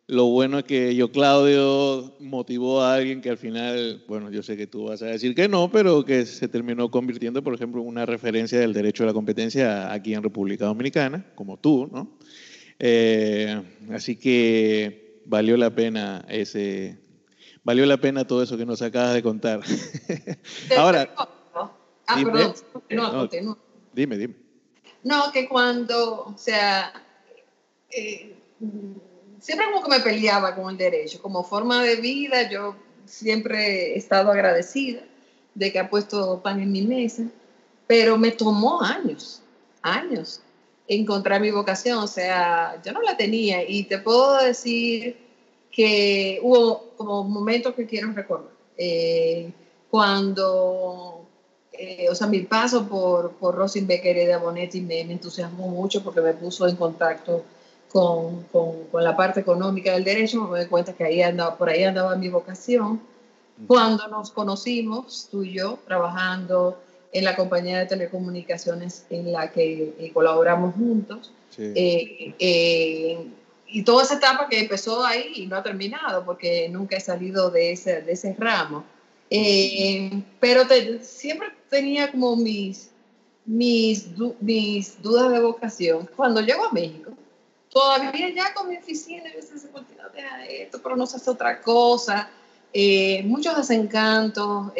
[0.07, 4.57] lo bueno es que yo, Claudio, motivó a alguien que al final, bueno, yo sé
[4.57, 7.87] que tú vas a decir que no, pero que se terminó convirtiendo, por ejemplo, en
[7.87, 12.17] una referencia del derecho a la competencia aquí en República Dominicana, como tú, ¿no?
[12.79, 16.97] Eh, así que valió la pena ese,
[17.63, 19.61] valió la pena todo eso que nos acabas de contar.
[20.77, 22.55] Ahora, ah, dime, perdón,
[22.89, 23.29] no,
[23.93, 24.35] dime, dime.
[25.03, 26.91] No, que cuando, o sea,
[27.91, 28.35] eh,
[29.39, 33.97] siempre como que me peleaba con el derecho, como forma de vida, yo siempre he
[33.97, 35.01] estado agradecida
[35.53, 37.23] de que ha puesto pan en mi mesa,
[37.87, 39.41] pero me tomó años,
[39.83, 40.41] años
[40.89, 45.17] encontrar mi vocación, o sea, yo no la tenía y te puedo decir
[45.71, 48.51] que hubo como momentos que quiero recordar.
[48.75, 49.51] Eh,
[49.91, 51.25] cuando,
[51.73, 56.03] eh, o sea, mi paso por, por Becker y de Abonetti me, me, entusiasmó mucho
[56.03, 57.43] porque me puso en contacto
[57.91, 61.69] con, con, con, la parte económica del derecho, me doy cuenta que ahí andaba, por
[61.69, 62.99] ahí andaba mi vocación.
[63.67, 66.79] Cuando nos conocimos, tú y yo, trabajando
[67.11, 71.31] en la compañía de telecomunicaciones en la que eh, colaboramos juntos.
[71.57, 73.17] Eh, eh,
[73.67, 77.51] y toda esa etapa que empezó ahí y no ha terminado porque nunca he salido
[77.51, 78.85] de ese, de ese ramo.
[80.39, 80.63] pero
[81.01, 82.91] siempre tenía como mis,
[83.45, 84.07] mis,
[84.39, 86.09] mis dudas de vocación.
[86.15, 87.11] Cuando llego a México,
[87.69, 90.09] todavía ya con mi oficina, a veces se continúa
[90.47, 92.29] esto, pero no se hace otra cosa.
[93.25, 94.71] muchos desencantos.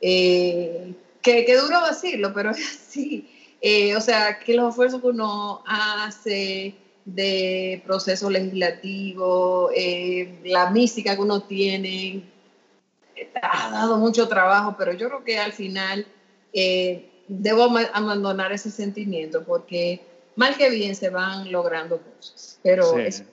[0.00, 3.28] Eh, que, que duro decirlo, pero es así.
[3.60, 11.14] Eh, o sea, que los esfuerzos que uno hace de proceso legislativo, eh, la mística
[11.14, 12.22] que uno tiene,
[13.42, 16.06] ha dado mucho trabajo, pero yo creo que al final
[16.52, 20.00] eh, debo abandonar ese sentimiento porque
[20.36, 23.24] mal que bien se van logrando cosas, pero es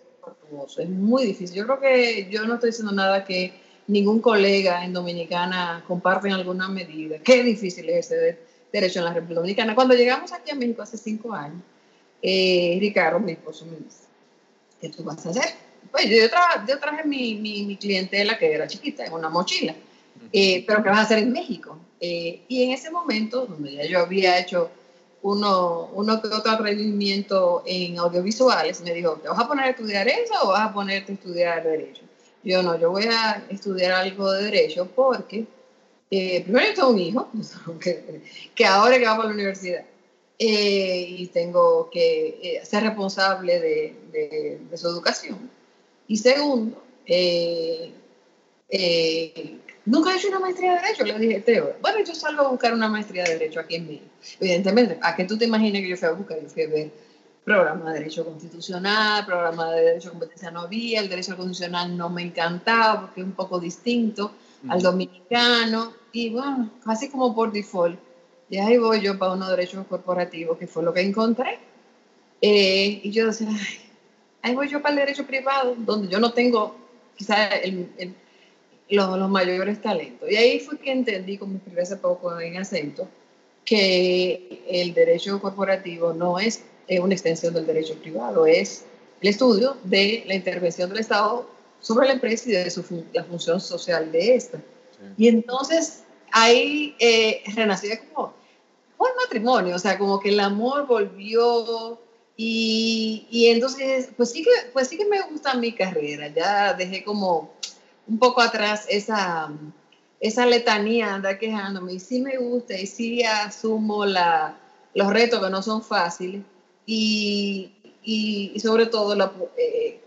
[0.78, 1.56] es muy difícil.
[1.56, 3.54] Yo creo que yo no estoy diciendo nada que
[3.88, 7.20] ningún colega en Dominicana comparte en alguna medida.
[7.20, 8.38] Qué difícil es ese
[8.72, 9.76] derecho en la República Dominicana.
[9.76, 11.62] Cuando llegamos aquí a México hace cinco años,
[12.22, 14.06] eh, Ricardo, mi esposo, me dice,
[14.82, 15.56] ¿qué tú vas a hacer?
[15.92, 16.30] Pues yo,
[16.80, 19.74] traje mi, mi, clientela que era chiquita, en una mochila,
[20.34, 21.80] eh, pero ¿qué vas a hacer en México?
[22.00, 24.70] Eh, y en ese momento, donde ya yo había hecho
[25.22, 30.08] uno, uno que otro rendimiento en audiovisuales, me dijo, ¿te vas a poner a estudiar
[30.08, 32.04] eso o vas a ponerte a estudiar Derecho?
[32.44, 35.46] Yo no, yo voy a estudiar algo de derecho porque
[36.10, 37.30] eh, primero yo tengo un hijo
[38.56, 39.84] que, ahora que va para la universidad
[40.40, 45.50] eh, y tengo que eh, ser responsable de, su educación.
[46.08, 46.82] Y segundo,
[49.86, 51.04] nunca he hecho una maestría de derecho.
[51.04, 54.06] Le dije, Teo, bueno, yo salgo a buscar una maestría de derecho aquí en México.
[54.40, 56.42] Evidentemente, ¿a qué tú te imaginas que yo fui a buscar?
[56.42, 56.68] Yo fui a
[57.48, 62.22] programa de derecho constitucional, programa de derecho competencia no había, el derecho constitucional no me
[62.22, 64.34] encantaba porque es un poco distinto
[64.68, 67.98] al dominicano y bueno, casi como por default,
[68.50, 71.58] y ahí voy yo para unos derechos corporativos, que fue lo que encontré.
[72.42, 73.48] Eh, y yo decía,
[74.42, 76.76] ahí voy yo para el derecho privado, donde yo no tengo
[77.16, 77.50] quizás
[78.90, 80.30] los, los, mayores talentos.
[80.30, 83.08] Y ahí fue que entendí, como escribí hace poco en acento,
[83.64, 88.86] que el derecho corporativo no es es una extensión del derecho privado, es
[89.22, 93.60] el estudio de la intervención del Estado sobre la empresa y de su, la función
[93.60, 94.62] social de esta.
[95.18, 98.34] Y entonces ahí eh, renació como
[98.98, 102.00] un matrimonio, o sea, como que el amor volvió
[102.36, 107.04] y, y, entonces, pues sí, que, pues sí que me gusta mi carrera, ya dejé
[107.04, 107.52] como
[108.08, 109.52] un poco atrás esa,
[110.20, 114.60] esa letanía, andar quejándome, y sí me gusta y sí asumo la,
[114.94, 116.44] los retos que no son fáciles,
[116.88, 117.72] y,
[118.04, 119.32] y, sobre todo la,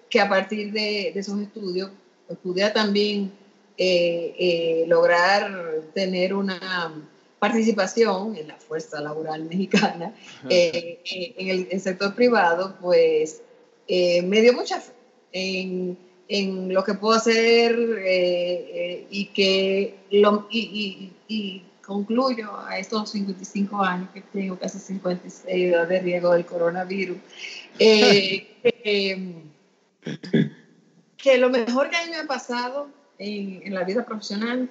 [0.09, 1.93] que a partir de, esos estudios
[2.43, 3.33] pudiera también
[4.89, 6.93] lograr tener una
[7.39, 10.13] participación en la fuerza laboral mexicana
[10.49, 13.43] en el, sector privado, pues
[13.89, 14.93] me dio mucha fe
[15.33, 15.97] en
[16.31, 20.47] en lo que puedo hacer eh, eh, y que lo,
[21.91, 27.19] concluyo a estos 55 años que tengo, casi 56 de riesgo del coronavirus,
[27.81, 28.47] eh,
[31.17, 32.87] que lo mejor que a mí me ha pasado
[33.19, 34.71] en, en, la vida profesional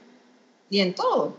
[0.70, 1.36] y en todo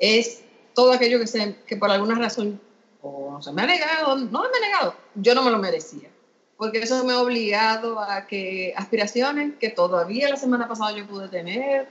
[0.00, 0.42] es
[0.74, 2.60] todo aquello que, se, que por alguna razón
[3.00, 6.08] o se me ha negado, no me ha negado, yo no me lo merecía
[6.56, 11.28] porque eso me ha obligado a que aspiraciones que todavía la semana pasada yo pude
[11.28, 11.86] tener,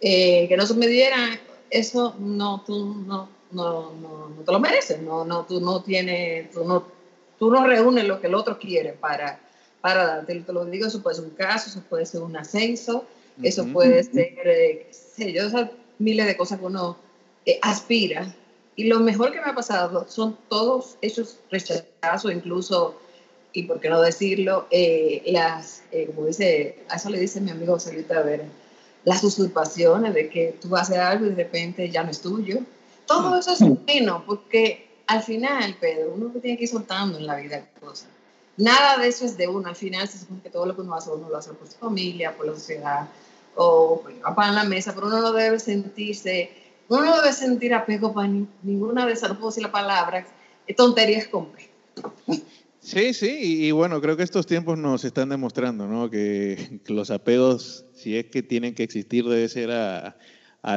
[0.00, 1.38] eh, que no se me dieran,
[1.70, 6.50] eso no, tú no, no, no, no, te lo mereces, no, no, tú no tienes,
[6.50, 6.84] tú no,
[7.38, 9.40] tú no reúnes lo que el otro quiere para,
[9.80, 13.04] para darte, te lo digo, eso puede ser un caso, eso puede ser un ascenso,
[13.42, 16.96] eso puede ser, eh, sé yo, esas miles de cosas que uno
[17.46, 18.34] eh, aspira.
[18.76, 22.96] Y lo mejor que me ha pasado son todos esos rechazos, incluso
[23.52, 27.50] y por qué no decirlo, eh, las, eh, como dice, a eso le dice mi
[27.50, 28.44] amigo José Luis ver
[29.04, 32.58] las usurpaciones de que tú haces algo y de repente ya no es tuyo.
[33.06, 37.36] Todo eso es bueno, porque al final, Pedro, uno tiene que ir soltando en la
[37.36, 38.08] vida cosas.
[38.56, 39.68] Nada de eso es de uno.
[39.68, 41.78] Al final se supone que todo lo que uno hace, uno lo hace por su
[41.78, 43.08] familia, por la sociedad,
[43.54, 46.50] o papá en la mesa, pero uno no debe sentirse,
[46.88, 48.28] uno no debe sentir apego para
[48.62, 50.26] ninguna de esas, no puedo decir la palabra,
[50.76, 51.48] tonterías con
[52.80, 56.08] Sí, sí, y, bueno, creo que estos tiempos nos están demostrando, ¿no?
[56.08, 60.16] Que, los apegos, si es que tienen que existir, debe ser a,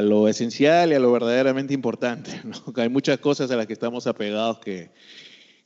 [0.01, 2.73] lo esencial y a lo verdaderamente importante, ¿no?
[2.73, 4.91] Que hay muchas cosas a las que estamos apegados que,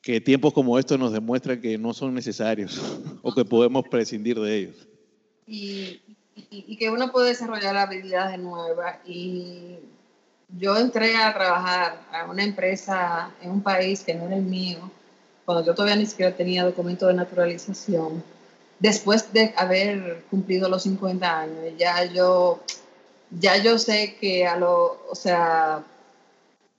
[0.02, 2.80] que tiempos como estos nos demuestran que no son necesarios
[3.24, 4.88] o que podemos prescindir de ellos.
[5.48, 6.02] Y,
[6.36, 8.98] y, que uno puede desarrollar habilidades nuevas.
[9.08, 9.78] Y
[10.50, 14.92] yo entré a trabajar a una empresa en un país que no era el mío
[15.48, 18.22] cuando yo todavía ni siquiera tenía documento de naturalización,
[18.80, 22.60] después de haber cumplido los 50 años, ya yo,
[23.32, 25.86] ya yo sé que a lo, o sea,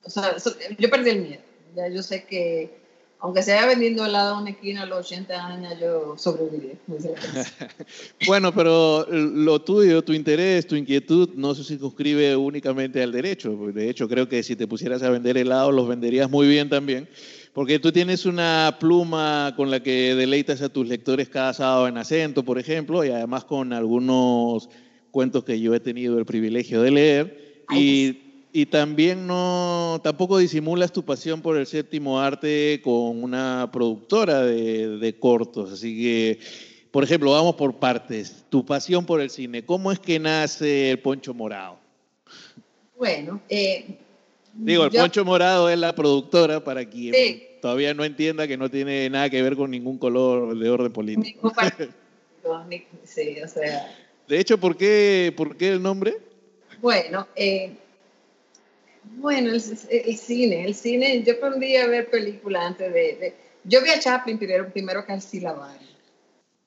[0.05, 0.37] o sea,
[0.79, 1.43] yo perdí el miedo,
[1.75, 2.77] ya yo sé que
[3.21, 6.77] aunque se haya vendido helado a una esquina a los 80 años, yo sobreviviré.
[8.27, 13.57] bueno, pero lo tuyo, tu interés, tu inquietud no se circunscribe únicamente al derecho.
[13.73, 17.09] De hecho, creo que si te pusieras a vender helado, los venderías muy bien también.
[17.59, 21.99] Porque tú tienes una pluma con la que deleitas a tus lectores cada sábado en
[21.99, 24.71] acento, por ejemplo, y además con algunos
[25.11, 27.65] cuentos que yo he tenido el privilegio de leer.
[27.73, 34.45] Y, y, también no, tampoco disimulas tu pasión por el séptimo arte con una productora
[34.45, 35.73] de, de cortos.
[35.73, 36.39] Así que,
[36.93, 38.45] por ejemplo, vamos por partes.
[38.51, 41.81] Tu pasión por el cine, ¿cómo es que nace el Poncho Morado?
[42.97, 43.99] Bueno, eh,
[44.55, 47.15] Digo, el Poncho Morado es la productora para quien
[47.61, 51.53] todavía no entienda que no tiene nada que ver con ningún color de orden político.
[53.05, 53.95] sí, o sea.
[54.27, 56.19] De hecho, ¿por qué, por qué el nombre?
[56.81, 57.73] Bueno, eh,
[59.17, 63.35] bueno, el, cine, el cine, yo aprendí a ver películas antes de,
[63.65, 65.89] yo vi a Chaplin primero, primero que al Silabario.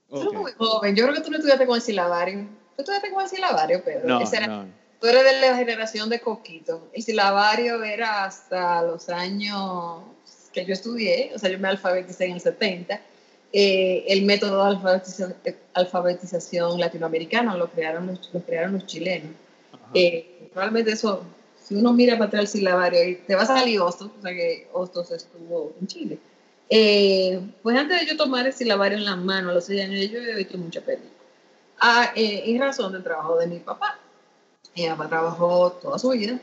[0.10, 0.38] Okay.
[0.38, 2.48] muy joven, yo creo que tú no estudiaste con el Silabario.
[2.76, 4.08] ¿Tú estudiaste con el Silabario, Pedro?
[4.08, 4.81] No, no.
[5.02, 6.88] Tú eres de la generación de Coquito.
[6.94, 10.04] El silabario era hasta los años
[10.54, 13.02] que yo estudié, o sea, yo me alfabeticé en el 70.
[13.52, 14.64] Eh, el método
[15.44, 19.32] de alfabetización, latinoamericano lo crearon los, lo crearon los chilenos.
[19.96, 21.24] Eh, probablemente eso,
[21.60, 24.68] si uno mira para atrás el silabario, te va a salir Hostos, o sea que
[24.72, 26.20] Hostos estuvo en Chile.
[26.70, 30.12] Eh, pues antes de yo tomar el silabario en la mano a los seis años,
[30.12, 31.10] yo he visto mucha película.
[31.80, 34.01] Ah, en razón del trabajo de mi papá.
[34.76, 36.40] Ella trabajó toda su vida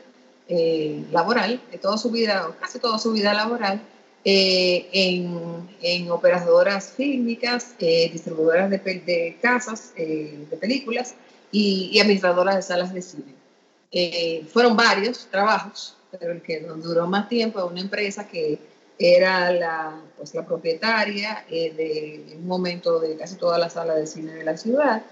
[0.51, 3.81] eh, laboral, toda su vida, casi toda su vida laboral,
[4.25, 11.13] eh, en, en, operadoras fílmicas, eh, distribuidoras de, de casas, de películas
[11.51, 14.45] y, y, administradoras de salas de cine.
[14.51, 18.59] fueron varios trabajos, pero el que duró más tiempo es una empresa que
[18.97, 24.07] era la, pues, la propietaria de en un momento de casi todas las salas de
[24.07, 25.03] cine de la ciudad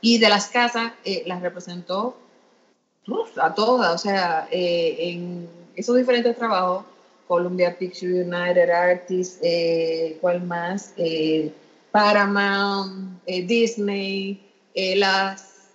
[0.00, 0.92] y de las casas
[1.26, 2.16] las representó
[3.36, 6.84] a todas, o sea, eh, en esos diferentes trabajos,
[7.26, 10.92] Columbia Picture United Artists, eh, ¿cuál más?
[10.96, 11.52] Eh,
[11.90, 14.40] Paramount, Disney,
[14.96, 15.70] las,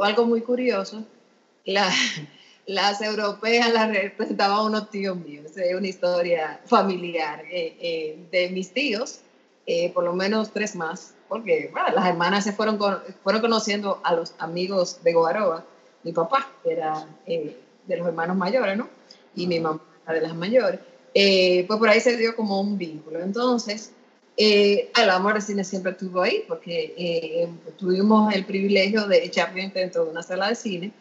[0.00, 1.04] algo muy curioso,
[1.64, 9.20] las europeas las representaban unos tíos míos, es una historia familiar de mis tíos,
[9.94, 12.78] por lo menos tres más, porque las hermanas se fueron,
[13.22, 15.64] fueron conociendo a los amigos de Goaroa.
[16.02, 18.88] Mi papá era eh, de los hermanos mayores, ¿no?
[19.34, 20.80] Y mi mamá de las mayores.
[21.14, 23.20] Eh, pues por ahí se dio como un vínculo.
[23.20, 23.92] Entonces,
[24.36, 27.48] el amor de cine siempre estuvo ahí, porque
[27.78, 30.92] tuvimos el privilegio de echar bien dentro de una sala de cine.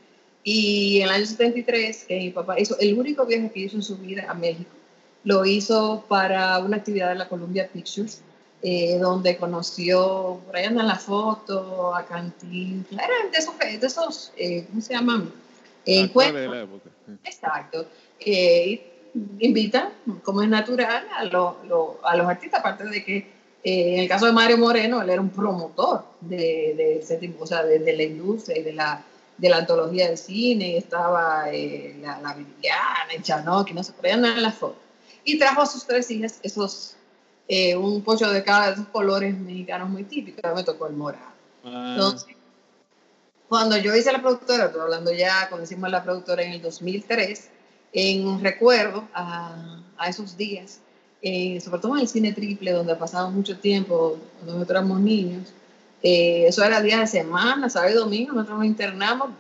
[0.43, 3.97] Y en el año 73, mi papá hizo el único viaje que hizo en su
[3.97, 4.71] vida a México.
[5.23, 8.21] Lo hizo para una actividad de la Columbia Pictures
[8.63, 14.33] eh, donde conoció, por ahí andan la foto, a Cantín, eran de esos, de esos
[14.37, 15.31] eh, ¿cómo se llaman?
[15.83, 16.69] Encuentros.
[17.07, 17.87] De Exacto.
[18.19, 19.09] Eh,
[19.39, 19.91] invita,
[20.23, 24.59] como es natural, a, a los artistas, aparte de que en el caso de Mario
[24.59, 29.03] Moreno, él era un promotor de, de, o sea, de, la industria y de la,
[29.37, 34.21] de la antología del cine, y estaba la, la Viviana, el Chanoc, no se podían
[34.21, 34.77] dar la foto.
[35.23, 36.95] Y trajo a sus tres hijas esos
[37.53, 41.33] eh, un pollo de cada de esos colores mexicanos muy típicos, me tocó el morado.
[41.65, 41.95] Ah.
[41.95, 42.33] Entonces,
[43.49, 47.49] cuando yo hice la productora, estoy hablando ya cuando hicimos la productora en el 2003,
[47.91, 50.79] en recuerdo a, a esos días,
[51.21, 55.49] eh, sobre todo en el cine triple, donde pasamos mucho tiempo, cuando nosotros éramos niños,
[56.01, 59.31] eh, eso era día de semana, sábado y domingo, nosotros nos internamos,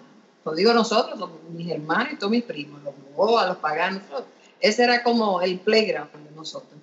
[0.43, 1.17] lo digo nosotros,
[1.53, 4.01] mis hermanos y todos mis primos, los boas, los paganos,
[4.59, 6.81] ese era como el playground de nosotros.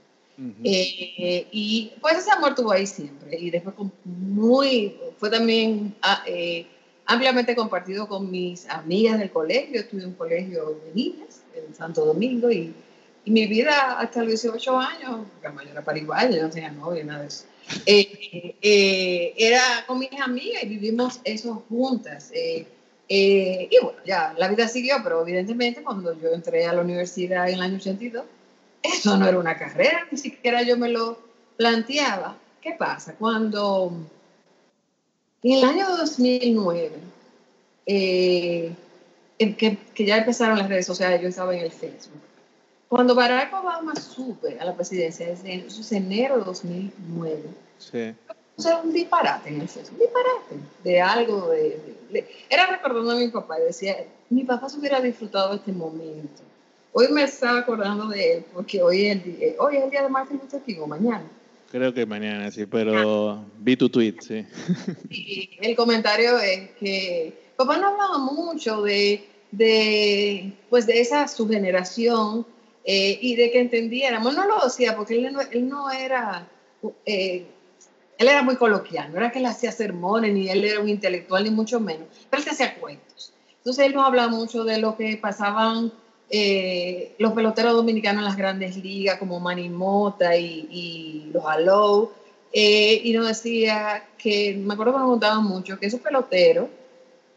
[0.63, 3.39] Eh, y pues ese amor tuvo ahí siempre.
[3.39, 3.75] Y después
[4.05, 6.67] muy, fue también ah, eh,
[7.07, 9.81] ampliamente compartido con mis amigas del colegio.
[9.81, 12.73] Estuve en un colegio de niñas en Santo Domingo y,
[13.25, 17.23] y mi vida hasta los 18 años, la mayor era pariguaya, no tenía novia, nada
[17.23, 17.45] de eso.
[17.85, 22.33] Eh, era con mis amigas y vivimos eso juntas.
[23.09, 27.55] y bueno, ya la vida siguió, pero evidentemente cuando yo entré a la universidad en
[27.55, 28.25] el año 82,
[28.83, 31.19] eso no era una carrera, ni siquiera yo me lo
[31.57, 32.37] planteaba.
[32.61, 33.15] ¿Qué pasa?
[33.15, 33.93] Cuando
[35.43, 36.93] en el año 2009,
[37.87, 38.75] eh,
[39.39, 42.21] que, ya empezaron las redes sociales, yo estaba en el Facebook.
[42.89, 47.43] Cuando Barack Obama sube a la presidencia, eso es enero de 2009.
[47.79, 48.15] Sí.
[48.57, 51.51] O sea, un disparate en el Facebook, un disparate de algo.
[51.51, 53.97] De, era recordando a mi papá y decía,
[54.31, 56.43] mi papá se hubiera disfrutado de este momento
[57.01, 59.91] Hoy me estaba acordando de él porque hoy es el día, eh, hoy es el
[59.91, 61.23] día de Martin Luther King o mañana.
[61.71, 64.45] Creo que mañana, sí, pero vi tu tweet, sí.
[65.09, 71.49] Y el comentario es que papá no hablaba mucho de, de, pues de esa su
[71.49, 72.45] generación
[72.85, 74.35] eh, y de que entendiéramos.
[74.35, 76.49] No lo decía porque él no, él no era,
[77.07, 77.47] eh,
[78.19, 81.45] él era muy coloquial, no era que él hacía sermones, ni él era un intelectual,
[81.45, 83.33] ni mucho menos, pero él te hacía cuentos.
[83.59, 85.93] Entonces él no hablaba mucho de lo que pasaban
[86.31, 92.11] eh, los peloteros dominicanos en las grandes ligas como Manny Mota y, los Alou,
[92.53, 96.69] eh, y nos decía que, me acuerdo que nos contaban mucho, que esos peloteros,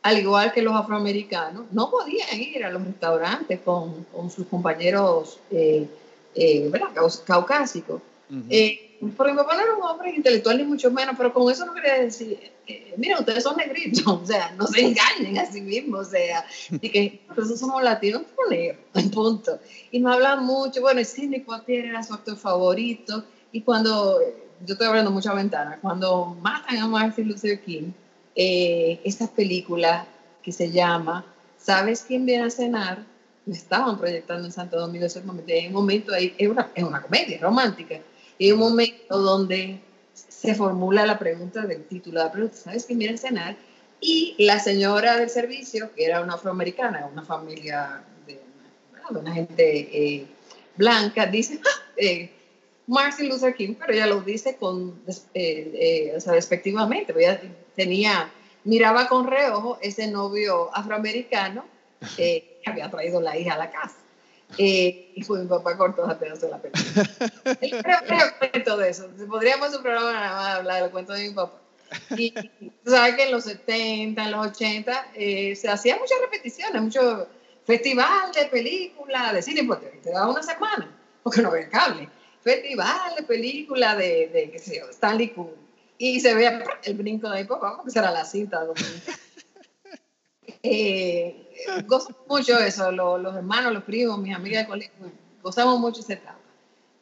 [0.03, 5.87] al igual que los afroamericanos, no podían ir a los restaurantes con, sus compañeros eh,
[7.25, 8.01] caucásicos.
[9.09, 11.73] Porque mi papá no era un hombre intelectual ni mucho menos, pero con eso no
[11.73, 12.51] quería decir,
[12.97, 16.89] mira, ustedes son negritos, o sea, no se engañen a sí mismos, o sea, y
[16.89, 19.59] que nosotros somos latinos por negro, en punto.
[19.91, 24.19] Y me hablan mucho, bueno, Sidney Poitier era su actor favorito, y cuando,
[24.65, 27.91] yo estoy abriendo mucha ventana, cuando matan a Martin Luther King,
[28.35, 30.07] eh, esta película
[30.41, 31.25] que se llama
[31.57, 33.03] ¿Sabes quién viene a cenar?
[33.45, 36.83] Me estaban proyectando en Santo Domingo ese momento, en un momento ahí, es una, es
[36.83, 37.99] una comedia romántica,
[38.41, 39.79] y un momento donde
[40.15, 43.55] se formula la pregunta del título de la pregunta, ¿sabes quién viene a cenar?
[43.99, 48.41] Y la señora del servicio, que era una afroamericana, una familia de,
[49.11, 50.25] una gente eh,
[50.75, 52.31] blanca, dice, ah, eh,
[52.87, 54.99] Martin Luther King, pero ella lo dice con,
[55.35, 57.39] eh, o sea, despectivamente, ella
[57.75, 58.31] tenía,
[58.63, 61.63] miraba con reojo ese novio afroamericano
[62.17, 64.00] que había traído la hija a la casa.
[64.57, 67.09] Eh, y fue mi papá cortó a pedazos de la película.
[67.61, 69.09] El cuento de eso.
[69.29, 71.61] Podríamos hacer un programa nada más hablar del cuento de mi papá.
[72.17, 76.81] Y tú sabes que en los 70, en los 80, eh, se hacían muchas repeticiones,
[76.81, 77.27] mucho
[77.65, 80.89] festival de películas, de cine, porque te daba una semana,
[81.23, 82.09] porque no había cable.
[82.41, 85.57] Festival de películas de, de, qué sé yo, Stanley Kubrick.
[85.97, 88.65] Y se veía el brinco de mi papá, porque era la cinta.
[90.63, 91.50] Eh,
[91.85, 94.93] gozo mucho eso, los, hermanos, los primos, mis amigas de colegio,
[95.41, 96.37] gozamos mucho esa etapa.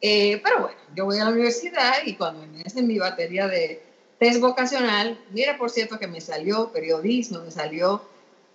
[0.00, 3.82] Eh, pero bueno, yo voy a la universidad y cuando me hacen mi batería de
[4.18, 8.02] test vocacional, mira por cierto que me salió periodismo, me salió,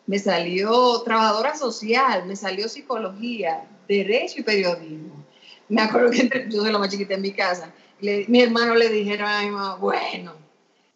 [0.07, 5.23] me salió trabajadora social, me salió psicología, derecho y periodismo.
[5.69, 7.71] Me acuerdo que yo soy la más chiquita en mi casa.
[7.99, 10.33] mi hermano le dijeron bueno,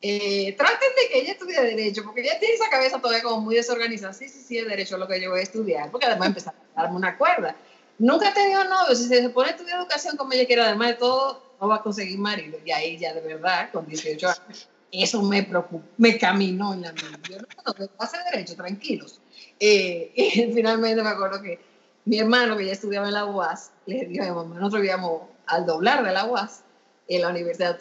[0.02, 3.56] eh, traten de que ella estudie Derecho, porque ella tiene esa cabeza todavía como muy
[3.56, 4.14] desorganizada.
[4.14, 6.84] Sí, sí, sí, es Derecho lo que yo voy a estudiar, porque además empezar a
[6.84, 7.56] darme una cuerda.
[7.98, 10.94] Nunca he tenido novio, si se pone a estudiar educación como ella quiere, además de
[10.96, 12.58] todo, no va a conseguir marido.
[12.64, 16.94] Y ahí ya de verdad, con 18 años, eso me preocupó, me caminó en la
[16.94, 17.34] mente.
[17.34, 19.20] Yo no, no, pase derecho, tranquilos.
[19.60, 21.60] Eh, y finalmente me acuerdo que
[22.06, 25.24] mi hermano, que ya estudiaba en la UAS, le dijo a mi mamá, nosotros vivíamos
[25.46, 26.64] al doblar de la UAS,
[27.10, 27.78] en la Universidad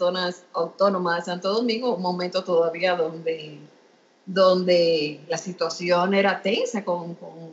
[0.54, 3.58] Autónoma de Santo Domingo, un momento todavía donde,
[4.24, 7.52] donde la situación era tensa con, con,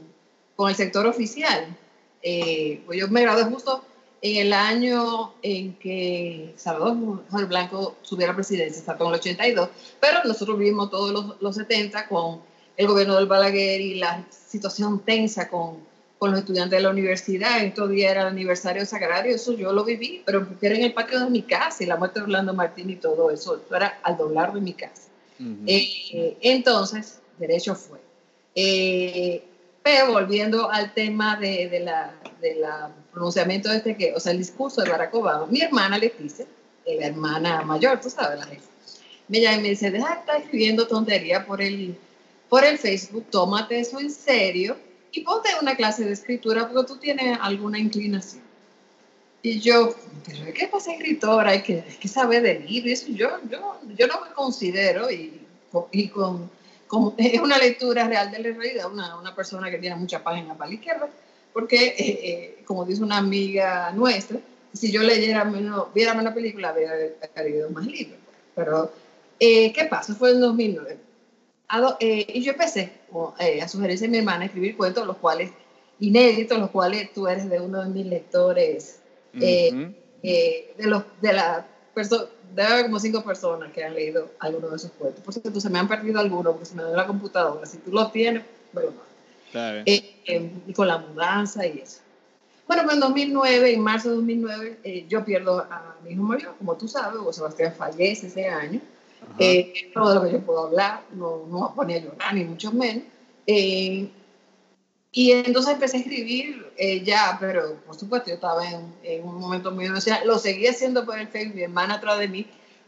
[0.56, 1.78] con el sector oficial.
[2.22, 3.84] Eh, pues yo me gradué justo
[4.22, 9.70] en el año en que Salvador Blanco subiera a la presidencia, está con el 82,
[10.00, 12.40] pero nosotros vivimos todos los, los 70 con
[12.78, 15.80] el gobierno del Balaguer y la situación tensa con,
[16.18, 17.64] con los estudiantes de la universidad.
[17.64, 20.94] Estos días era el aniversario Sagrario, eso yo lo viví, pero porque era en el
[20.94, 24.00] patio de mi casa y la muerte de Orlando Martín y todo eso, eso era
[24.04, 25.10] al doblar de mi casa.
[25.68, 28.00] eh, entonces, derecho fue.
[28.56, 29.44] Eh,
[29.84, 34.32] pero volviendo al tema de, de la, de la pronunciamiento de este que, o sea,
[34.32, 36.46] el discurso de Barack Obama, mi hermana Leticia,
[36.86, 38.68] la hermana mayor, tú sabes, la jefa,
[39.28, 41.98] me llama y me dice, deja de estar escribiendo tontería por el,
[42.50, 44.76] por el Facebook, tómate eso en serio
[45.16, 48.44] y ponte una clase de escritura porque tú tienes alguna inclinación.
[49.42, 49.96] Y yo,
[50.26, 51.52] pero ¿qué pasa escritora?
[51.52, 53.06] Hay que, hay que saber de libros.
[53.08, 55.40] Yo, yo, yo no me considero, y,
[55.92, 56.50] y con,
[56.88, 60.58] con, es una lectura real de la realidad, una, una persona que tiene muchas páginas
[60.58, 61.10] para la izquierda,
[61.54, 64.40] porque, eh, eh, como dice una amiga nuestra,
[64.74, 66.92] si yo leyera menos, viera menos película, habría
[67.38, 68.20] leído más libros.
[68.54, 68.92] Pero,
[69.40, 70.14] eh, ¿qué pasa?
[70.16, 71.05] Fue en 2009.
[72.00, 72.92] Eh, y yo empecé
[73.40, 75.52] eh, a sugerirse a mi hermana a escribir cuentos, los cuales,
[76.00, 79.00] inéditos, los cuales tú eres de uno de mis lectores,
[79.34, 79.94] eh, uh -huh.
[80.22, 84.76] de, los, de la persona, debe haber como cinco personas que han leído alguno de
[84.76, 85.24] esos cuentos.
[85.24, 87.66] Por cierto, se me han perdido algunos porque se me dio la computadora.
[87.66, 88.92] Si tú los tienes, bueno,
[89.52, 89.82] claro.
[89.86, 92.00] y con la mudanza y eso.
[92.68, 96.76] Bueno, pues en 2009, en marzo de 2009, yo pierdo a mi hijo mayor, como
[96.76, 98.82] tú sabes, Hugo Sebastián fallece ese año.
[99.38, 102.46] Eh, todo de lo que yo puedo hablar, no, no me ponía a llorar, ni
[102.46, 103.04] mucho menos.
[103.48, 104.10] Eh,
[105.12, 109.40] y entonces empecé a escribir eh, ya, pero por supuesto yo estaba en, en un
[109.40, 112.46] momento muy emocional, lo seguía haciendo por el Facebook, mi hermana atrás de mí,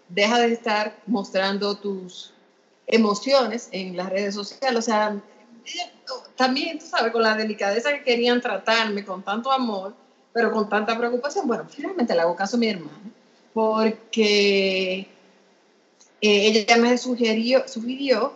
[0.09, 2.33] deja de estar mostrando tus
[2.85, 5.21] emociones en las redes sociales, o sea,
[6.35, 9.93] también, tú sabes, con la delicadeza que querían tratarme, con tanto amor,
[10.33, 13.11] pero con tanta preocupación, bueno, finalmente le hago caso a mi hermana,
[13.53, 15.07] porque
[16.21, 18.33] eh, ella me sugirió, sugirió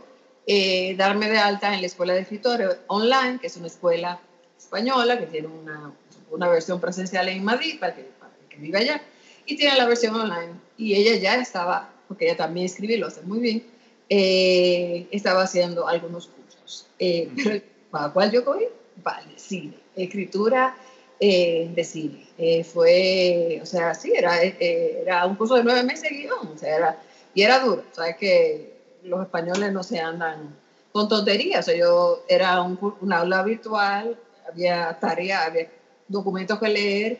[0.47, 4.19] eh, darme de alta en la Escuela de Escritores Online, que es una escuela
[4.57, 5.93] española que tiene una,
[6.29, 9.01] una versión presencial en Madrid para que, para que viva allá,
[9.45, 10.53] y tiene la versión online.
[10.77, 13.63] Y ella ya estaba, porque ella también escribe, lo hace muy bien,
[14.09, 16.87] eh, estaba haciendo algunos cursos.
[16.99, 18.65] Eh, pero, ¿Para cuál yo cogí?
[19.03, 20.75] Vale, cine, escritura
[21.19, 22.63] eh, de cine.
[22.63, 26.75] fue, o sea, sí, era, era un curso de nueve meses de guion, o sea,
[26.75, 27.01] era
[27.33, 28.73] y era duro, sabes que
[29.03, 30.55] los españoles no se andan
[30.91, 34.17] con tonterías, o yo era un, aula virtual,
[34.47, 35.71] había tareas, había
[36.07, 37.19] documentos que leer,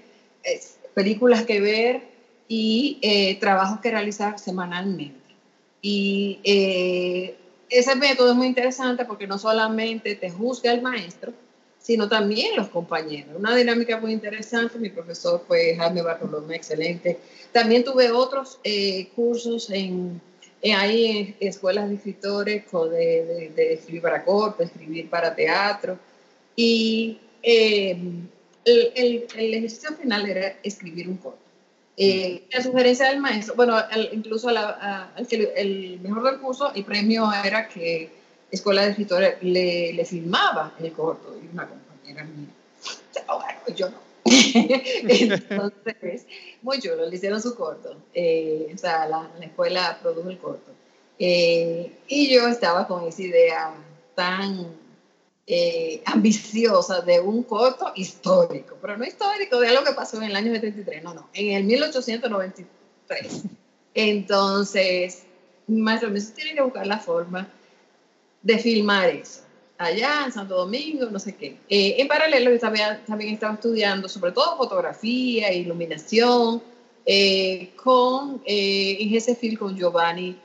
[0.94, 2.02] películas que ver
[2.48, 5.20] y eh, trabajos que realizar semanalmente.
[5.82, 7.38] Y eh,
[7.70, 11.32] ese método es muy interesante porque no solamente te juzga el maestro,
[11.82, 13.36] sino también los compañeros.
[13.38, 14.78] Una dinámica muy interesante.
[14.78, 17.20] Mi profesor fue Jaime Bartolomé, excelente.
[17.52, 20.22] También tuve otros eh, cursos en,
[20.62, 25.98] en, ahí en escuelas de escritores de, de, de, escribir para corto, escribir para teatro.
[26.56, 27.98] Y eh,
[28.64, 31.40] el, el, el, ejercicio final era escribir un corto.
[31.98, 36.72] Eh, la sugerencia del maestro, bueno, el, incluso la, a, el, el mejor del curso,
[36.74, 38.21] el premio era que
[38.52, 42.50] escuela de escritores le, le filmaba el corto y una compañera mía.
[43.28, 43.98] Bueno, yo no.
[44.24, 46.26] Entonces,
[46.62, 47.96] muy chulo, le hicieron su corto.
[48.14, 50.72] Eh, o sea, la, la, escuela produjo el corto.
[51.18, 53.74] Eh, y yo estaba con esa idea
[54.16, 54.68] tan
[55.48, 60.36] eh, ambiciosa de un corto histórico, pero no histórico de algo que pasó en el
[60.36, 63.44] año 73, no, no, en el 1893.
[63.94, 65.24] Entonces,
[65.68, 67.50] maestro, me tiene que buscar la forma
[68.42, 69.42] de filmar eso.
[69.78, 71.58] Allá en Santo Domingo, no sé qué.
[71.68, 76.62] Eh, en paralelo, yo también, también, estaba estudiando sobre todo fotografía, iluminación,
[77.06, 80.38] eh, con, eh, en ese film con Giovanni.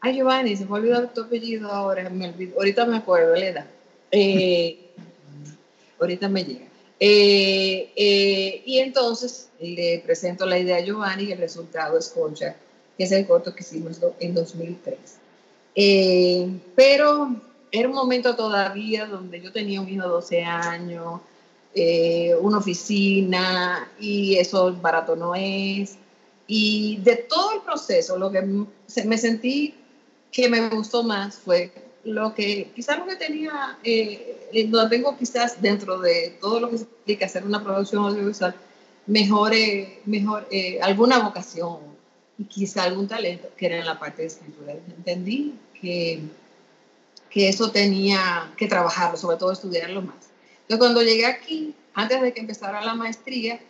[0.00, 3.66] Ay, Giovanni, se me olvidó tu apellido ahora, me olvidó, ahorita me acuerdo la edad.
[4.10, 4.78] Eh,
[6.00, 6.66] ahorita me llega.
[6.98, 12.56] Eh, y entonces le presento la idea a Giovanni y el resultado es Concha,
[12.96, 15.21] que es el corto que hicimos en 2003.
[15.74, 17.34] Pero
[17.70, 21.20] era un momento todavía donde yo tenía un hijo de 12 años,
[22.40, 25.96] una oficina y eso barato no es.
[26.46, 29.74] Y de todo el proceso, lo que me sentí
[30.32, 31.72] que me gustó más fue
[32.04, 36.78] lo que, quizás lo que tenía, eh, lo tengo quizás dentro de todo lo que
[36.78, 38.54] se implica hacer una producción audiovisual,
[39.06, 39.52] mejor,
[40.06, 41.91] mejor eh, alguna vocación
[42.44, 44.72] quizá algún talento que era en la parte de escritura.
[44.72, 46.22] Entendí que,
[47.30, 50.30] que eso tenía que trabajarlo, sobre todo estudiarlo más.
[50.62, 53.60] Entonces cuando llegué aquí, antes de que empezara la maestría,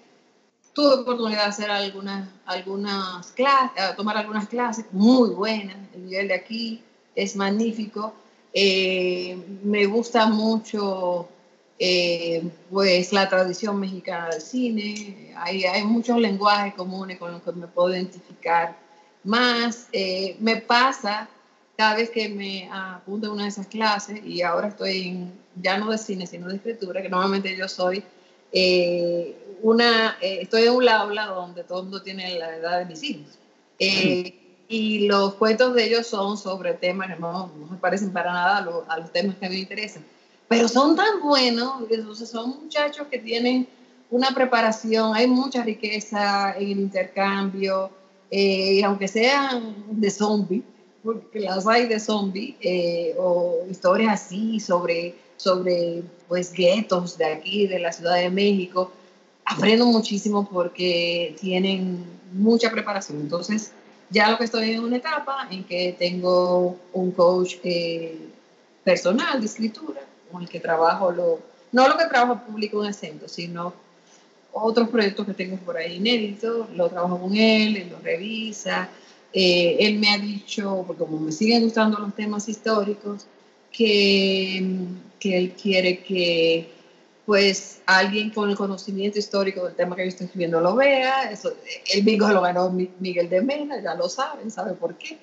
[0.73, 5.77] tuve oportunidad de hacer algunas, algunas clases, tomar algunas clases muy buenas.
[5.95, 6.83] El nivel de aquí
[7.15, 8.15] es magnífico.
[8.55, 11.29] Eh, me gusta mucho
[11.85, 15.33] eh, pues la tradición mexicana del cine.
[15.37, 18.77] Hay, hay muchos lenguajes comunes con los que me puedo identificar
[19.25, 19.89] más.
[19.91, 21.29] Eh, me pasa
[21.77, 25.77] cada vez que me apunto a una de esas clases y ahora estoy en, ya
[25.77, 28.05] no de cine, sino de escritura, que normalmente yo soy
[28.53, 32.85] eh, una, eh, estoy en un aula donde todo el mundo tiene la edad de
[32.85, 33.39] mis hijos.
[33.81, 38.33] Eh, y los cuentos de ellos son sobre temas que no, no me parecen para
[38.33, 38.59] nada
[38.89, 40.05] a, los temas que a mí me interesan.
[40.53, 43.67] Pero son tan buenos, entonces son muchachos que tienen
[44.11, 47.91] una preparación, hay mucha riqueza en el intercambio,
[48.31, 50.63] y aunque sean de zombie,
[51.03, 52.55] porque las hay de zombie,
[53.17, 58.93] o historias así sobre sobre pues guetos de aquí, de la Ciudad de México.
[59.47, 63.23] Aprendo muchísimo porque tienen mucha preparación.
[63.23, 63.73] Entonces,
[64.11, 68.19] ya lo que estoy en una etapa en que tengo un coach eh,
[68.85, 73.29] personal de escritura con el que trabajo, lo, no lo que trabajo público en acento,
[73.29, 73.75] sino
[74.53, 78.89] otros proyectos que tengo por ahí inéditos, lo trabajo con él, él lo revisa.
[79.33, 83.27] Eh, él me ha dicho, porque como me siguen gustando los temas históricos,
[83.71, 84.87] que
[85.23, 86.69] que él quiere que
[87.25, 91.31] pues alguien con el conocimiento histórico del tema que yo estoy escribiendo lo vea.
[91.31, 91.55] Eso,
[91.95, 95.17] el bingo lo ganó Miguel de Mena, ya lo saben, saben por qué.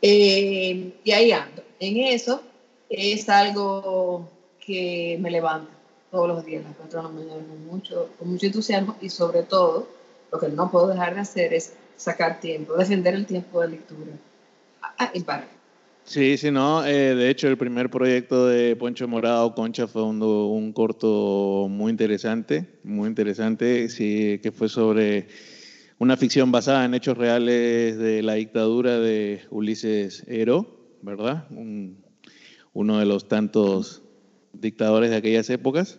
[0.00, 1.62] Eh, y ahí ando.
[1.78, 2.40] En eso
[2.88, 4.30] es algo
[4.64, 5.70] que me levanta
[6.10, 9.42] todos los días, las cuatro de la mañana, con mucho, con mucho entusiasmo y sobre
[9.42, 9.88] todo,
[10.30, 14.12] lo que no puedo dejar de hacer es sacar tiempo, defender el tiempo de lectura.
[14.82, 15.46] Ah, y para
[16.04, 16.84] Sí, sí, no.
[16.84, 22.66] Eh, de hecho, el primer proyecto de Poncho Morado, Concha, fue un, corto muy interesante,
[22.82, 25.28] muy interesante, sí, que fue sobre
[25.98, 30.66] una ficción basada en hechos reales de la dictadura de Ulises Ero,
[31.02, 31.46] ¿verdad?
[32.74, 34.01] uno de los tantos
[34.52, 35.98] dictadores de aquellas épocas.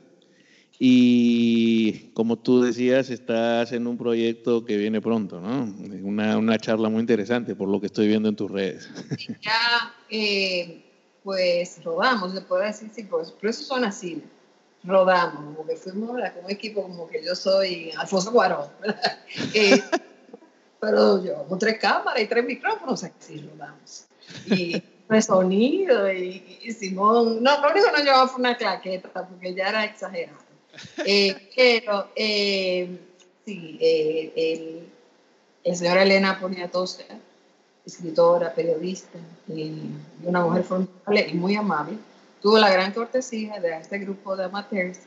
[0.79, 5.63] Y como tú decías, estás en un proyecto que viene pronto, ¿no?
[6.03, 8.89] Una, una charla muy interesante por lo que estoy viendo en tus redes.
[9.41, 10.83] Ya, eh,
[11.23, 14.23] pues rodamos, le puedo decir, sí, pues, por eso son así,
[14.83, 18.67] rodamos, porque fuimos un equipo como que yo soy Alfonso Guarón,
[19.53, 19.81] eh,
[20.81, 24.05] pero yo con tres cámaras y tres micrófonos, así rodamos.
[24.47, 29.27] Y pues sonido y, y, Simón, no, lo único que no llevaba fue una claqueta,
[29.27, 30.39] porque ya era exagerado.
[31.05, 32.97] Eh, pero eh,
[33.45, 34.89] sí, eh, el,
[35.63, 37.03] el, señor Elena Poniatowska,
[37.85, 39.19] escritora, periodista
[40.23, 41.97] una mujer formidable y muy amable,
[42.41, 45.01] tuvo la gran cortesía de este grupo de amateurs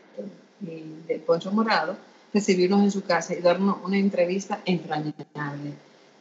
[0.60, 1.96] de Poncho Morado
[2.32, 5.72] recibirnos en su casa y darnos una entrevista entrañable.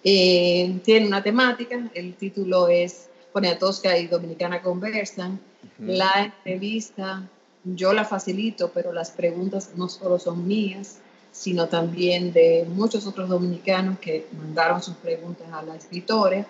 [0.01, 5.41] tiene una temática, el título es Poniatowska y Dominicana Conversan.
[5.77, 7.27] La entrevista
[7.65, 10.99] yo la facilito, pero las preguntas no solo son mías,
[11.33, 16.47] sino también de muchos otros dominicanos que mandaron sus preguntas a la escritora.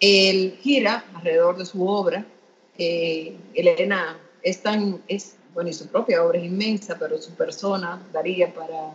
[0.00, 2.26] Él gira alrededor de su obra.
[2.76, 8.02] Eh, Elena es tan, es, bueno, y su propia obra es inmensa, pero su persona
[8.12, 8.90] daría para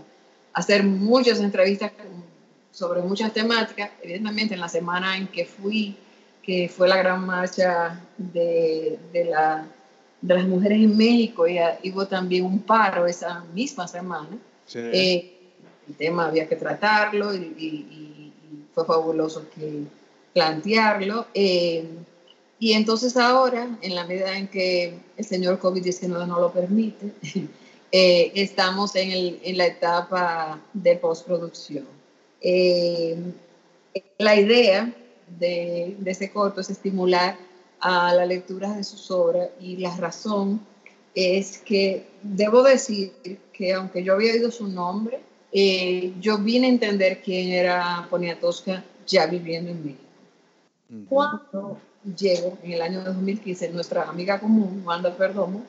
[0.51, 1.93] hacer muchas entrevistas
[2.74, 3.91] sobre muchas temáticas.
[4.01, 5.95] Evidentemente, en la semana en que fui,
[6.43, 9.65] que fue la gran marcha de, de la
[10.23, 11.59] de las mujeres en México y
[11.91, 14.37] hubo también un paro esa misma semana.
[14.73, 15.33] Eh,
[15.85, 18.31] el tema había que tratarlo y,
[18.73, 19.83] fue fabuloso que
[20.33, 21.27] plantearlo.
[21.33, 21.85] Eh,
[22.57, 27.11] y entonces ahora, en la medida en que el señor COVID-19 no lo permite,
[27.91, 31.85] eh, estamos en, el, en, la etapa de postproducción.
[34.17, 34.89] la idea
[35.39, 37.38] de, de ese corto es estimular
[37.79, 40.61] a la lectura de sus obras y la razón
[41.15, 43.11] es que debo decir
[43.51, 45.19] que aunque yo había oído su nombre,
[45.51, 50.03] eh, yo vine a entender quién era Poniatowska ya viviendo en México.
[51.09, 51.79] Cuando
[52.17, 55.63] llego en el año 2015, nuestra amiga común, Wanda Perdomo,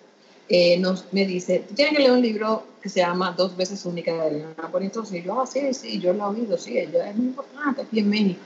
[0.49, 3.85] eh, nos, me dice, tú tienes que leer un libro que se llama Dos veces
[3.87, 5.17] única de Elena Poniatowska.
[5.17, 8.01] Y yo, ah, sí, sí, yo lo he oído, sí, ella es muy importante aquí
[8.01, 8.41] en México.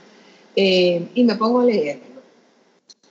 [0.55, 2.21] Eh, y me pongo a leerlo.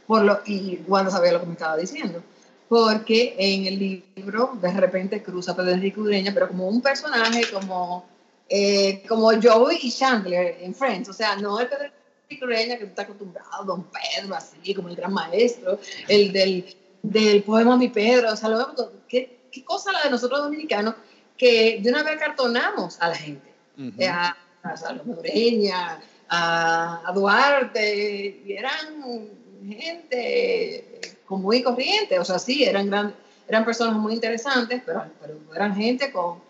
[0.07, 2.23] Por lo, y Wanda sabía lo que me estaba diciendo.
[2.69, 8.07] Porque en el libro de repente cruza Pedro Enrique Ureña, pero como un personaje como,
[8.49, 11.91] eh, como Joey y Chandler en Friends, o sea, no el Pedro
[12.25, 15.79] Enrique Ureña que tú estás acostumbrado, Don Pedro, así como el gran maestro,
[16.09, 18.75] el del, del poema Mi Pedro, o sea, lo,
[19.09, 20.95] ¿qué, qué cosa la de nosotros dominicanos
[21.39, 23.49] que de una vez cartonamos a la gente,
[23.97, 29.29] eh, a, a Salomé Ureña, a, a Duarte, y eran
[29.67, 33.15] gente común y corriente, o sea, sí, eran, gran,
[33.47, 36.41] eran personas muy interesantes, pero, pero eran gente con,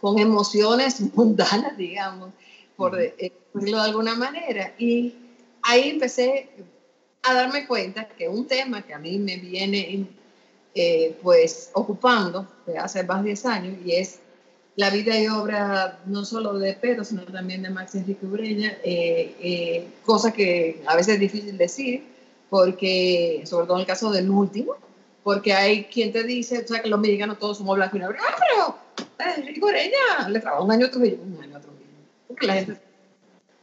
[0.00, 2.30] con emociones mundanas, digamos,
[2.76, 4.74] por decirlo de alguna manera.
[4.78, 5.14] Y
[5.62, 6.50] ahí empecé
[7.22, 10.06] a darme cuenta que un tema que a mí me viene
[10.74, 14.20] eh, pues ocupando de hace más de 10 años y es
[14.78, 19.34] la vida y obra no solo de Pedro, sino también de Max Enrique Ureña, eh,
[19.40, 22.04] eh, cosa que a veces es difícil decir,
[22.48, 24.76] porque, sobre todo en el caso del último,
[25.24, 28.22] porque hay quien te dice, o sea, que los mexicanos todos somos blancos y negros,
[28.24, 28.36] ah,
[29.18, 31.88] pero Enrique Ureña le trabajó un año a Trujillo, un año a Trujillo,
[32.28, 32.76] porque la gente,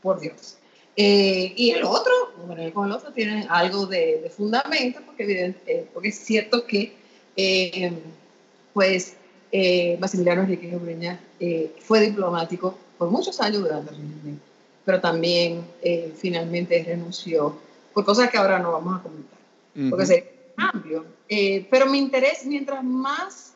[0.01, 0.57] por Dios.
[0.97, 2.11] Eh, y el otro,
[2.45, 5.55] bueno, con el otro tiene algo de, de fundamento, porque,
[5.93, 6.93] porque es cierto que,
[8.73, 9.15] pues,
[9.57, 11.19] eh, Maximiliano Enrique Ureña
[11.79, 14.41] fue diplomático por muchos años durante el régimen,
[14.83, 15.65] pero también
[16.17, 17.55] finalmente renunció
[17.93, 19.39] por cosas que ahora no vamos a comentar,
[19.89, 21.05] porque sería amplio.
[21.27, 23.53] Eh, pero mi interés, mientras más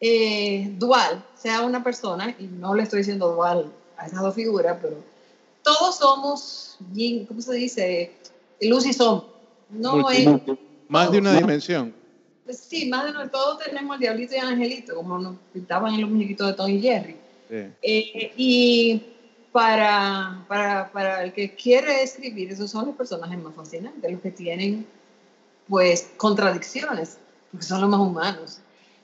[0.00, 4.78] eh, dual sea una persona, y no le estoy diciendo dual a esas dos figuras,
[4.80, 4.96] pero
[5.62, 6.78] todos somos,
[7.28, 8.12] ¿cómo se dice?
[8.60, 9.28] Luz y sombra.
[9.70, 10.26] No es,
[10.88, 11.94] más de una dimensión.
[12.50, 16.10] Sí, más de todos tenemos el diablito y el angelito, como nos pintaban en los
[16.10, 17.16] muñequitos de Tony y Jerry.
[17.50, 19.02] Eh, y
[19.52, 24.30] para, para, para, el que quiere escribir, esos son los personajes más fascinantes, los que
[24.30, 24.86] tienen
[25.68, 27.18] pues contradicciones,
[27.50, 28.58] porque son los más humanos.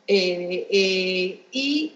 [0.06, 1.92] Eh, eh, y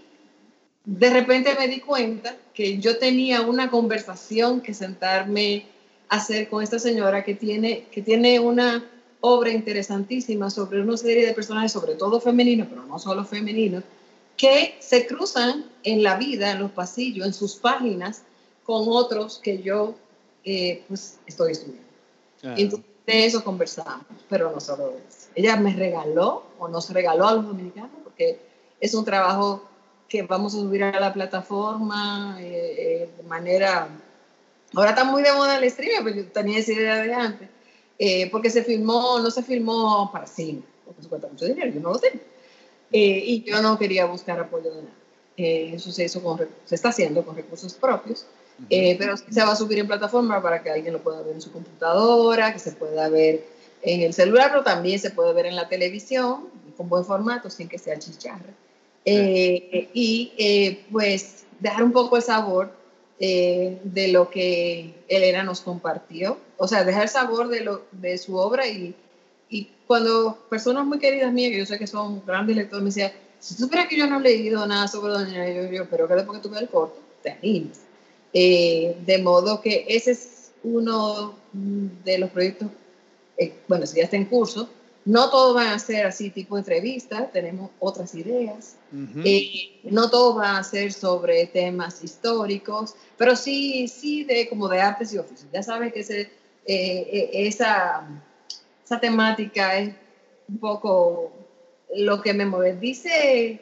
[0.85, 5.67] de repente me di cuenta que yo tenía una conversación que sentarme
[6.09, 8.85] a hacer con esta señora que tiene, que tiene una
[9.23, 13.85] obra interesantísima sobre una serie de personajes, sobre todo femeninos, pero no solo femeninos,
[14.37, 18.23] que se cruzan en la vida, en los pasillos, en sus páginas,
[18.65, 19.95] con otros que yo
[20.45, 21.89] eh, pues estoy estudiando.
[22.43, 25.29] Entonces de eso conversamos, pero no solo eso.
[25.35, 28.41] Ella me regaló o nos regaló a los dominicanos porque
[28.81, 29.65] es un trabajo
[30.09, 33.89] que vamos a subir a la plataforma eh, eh, de manera...
[34.75, 37.49] Ahora está muy de moda el streaming, pero yo tenía esa idea de antes,
[38.31, 41.93] porque se filmó, no se filmó para cine, porque se cuesta mucho dinero, yo no
[41.93, 42.21] lo tengo.
[42.91, 44.95] y yo no quería buscar apoyo de nada.
[45.37, 48.27] eso se, hizo con, se está haciendo con recursos propios.
[48.71, 51.41] Eh, pero se va a subir en plataforma para que alguien lo pueda ver en
[51.41, 53.45] su computadora, que se pueda ver
[53.83, 57.69] en el celular, pero también se puede ver en la televisión con buen formato, sin
[57.69, 58.55] que sea chicharra.
[59.05, 62.73] Eh, y eh, pues dejar un poco el sabor
[63.23, 68.37] de lo que Elena nos compartió, o sea, dejar el sabor de, lo, de su
[68.37, 68.97] obra y,
[69.49, 73.13] y cuando personas muy queridas mías, que yo sé que son grandes lectores, me decían,
[73.39, 76.15] si tú supieras que yo no he leído nada sobre Doña yo, yo, pero que
[76.15, 77.81] después que tú ves el corto, te animas.
[78.33, 82.69] Eh, de modo que ese es uno de los proyectos,
[83.37, 84.69] eh, bueno, si ya está en curso,
[85.05, 88.77] no todos van a ser así tipo entrevistas, tenemos otras ideas.
[89.25, 94.81] Eh, no todo va a ser sobre temas históricos, pero sí, sí de como de
[94.81, 95.51] artes y oficios.
[95.53, 96.31] Ya sabes que ese,
[96.67, 98.07] esa,
[98.85, 99.95] esa temática es
[100.49, 101.33] un poco
[101.95, 102.79] lo que me mueve.
[102.79, 103.61] Dice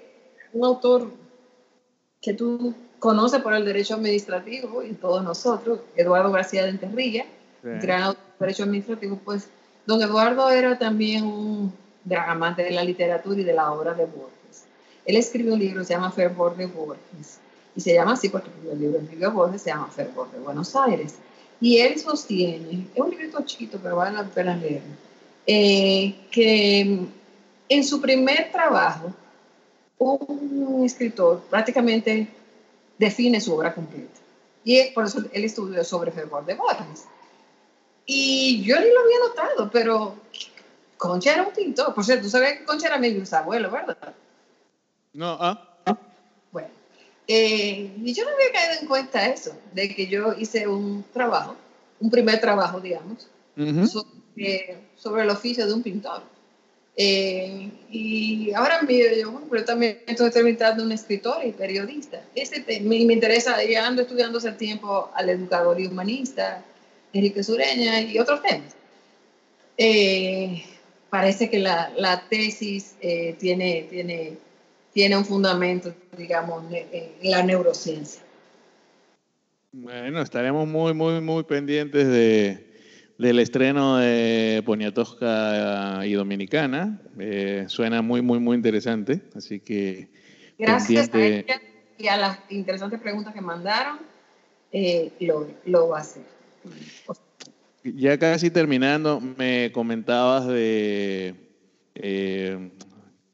[0.52, 1.10] un autor
[2.20, 7.24] que tú conoce por el derecho administrativo y todos nosotros, Eduardo García de Enterrilla,
[7.62, 9.48] gran derecho administrativo, pues
[9.86, 11.72] don Eduardo era también un
[12.04, 14.64] gran amante de la literatura y de la obra de Borges.
[15.04, 17.38] Él escribió un libro, se llama Fervor de Borges,
[17.74, 21.14] y se llama así porque el libro escribió Borges, se llama Fervor de Buenos Aires.
[21.60, 24.82] Y él sostiene, es un librito chiquito, pero vale la pena leer,
[25.46, 27.06] eh, que
[27.68, 29.12] en su primer trabajo,
[29.98, 32.26] un escritor prácticamente
[32.98, 34.20] define su obra completa.
[34.64, 37.04] Y por eso él estudió sobre Fervor de Borges.
[38.12, 40.16] Y yo ni lo había notado, pero
[40.96, 41.94] Concha era un pintor.
[41.94, 44.16] Por cierto, tú sabes que Concha era mi bisabuelo, ¿verdad?
[45.12, 45.76] No, ah.
[46.50, 46.70] Bueno,
[47.28, 51.54] eh, y yo no había caído en cuenta eso, de que yo hice un trabajo,
[52.00, 53.28] un primer trabajo, digamos,
[53.86, 56.24] sobre, el oficio de un pintor.
[56.96, 62.24] Eh, y ahora mismo yo, bueno, pero también estoy terminando un escritor y periodista.
[62.34, 66.64] Ese me, me, interesa, ya ando estudiando hace tiempo al educador y humanista,
[67.12, 68.74] Enrique Sureña y otros temas.
[69.76, 70.62] Eh,
[71.08, 74.36] parece que la, la tesis eh, tiene, tiene,
[74.92, 78.22] tiene un fundamento, digamos, en la neurociencia.
[79.72, 82.70] Bueno, estaremos muy, muy, muy pendientes de,
[83.18, 87.00] del estreno de Poniatowska y Dominicana.
[87.18, 89.22] Eh, suena muy, muy, muy interesante.
[89.34, 90.08] Así que.
[90.58, 91.60] Gracias a ella
[91.96, 93.98] y a las interesantes preguntas que mandaron,
[94.72, 96.24] eh, lo, lo va a hacer.
[97.82, 101.34] Ya casi terminando, me comentabas de
[101.94, 102.70] eh,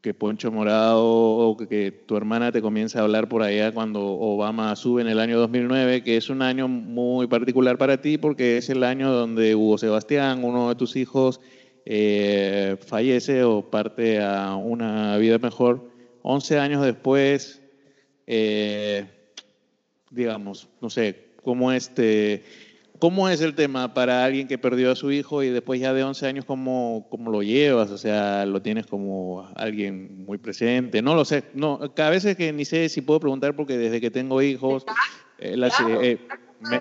[0.00, 4.76] que Poncho Morado o que tu hermana te comienza a hablar por allá cuando Obama
[4.76, 8.70] sube en el año 2009, que es un año muy particular para ti porque es
[8.70, 11.40] el año donde Hugo Sebastián, uno de tus hijos,
[11.84, 15.90] eh, fallece o parte a una vida mejor.
[16.22, 17.62] 11 años después,
[18.28, 19.06] eh,
[20.10, 22.44] digamos, no sé, cómo este
[22.98, 26.02] ¿Cómo es el tema para alguien que perdió a su hijo y después ya de
[26.02, 27.90] 11 años, cómo, cómo lo llevas?
[27.90, 31.02] O sea, ¿lo tienes como alguien muy presente?
[31.02, 31.44] No lo sé.
[31.54, 34.84] No, cada vez que ni sé si puedo preguntar porque desde que tengo hijos...
[35.38, 35.54] Eh,
[36.02, 36.18] eh,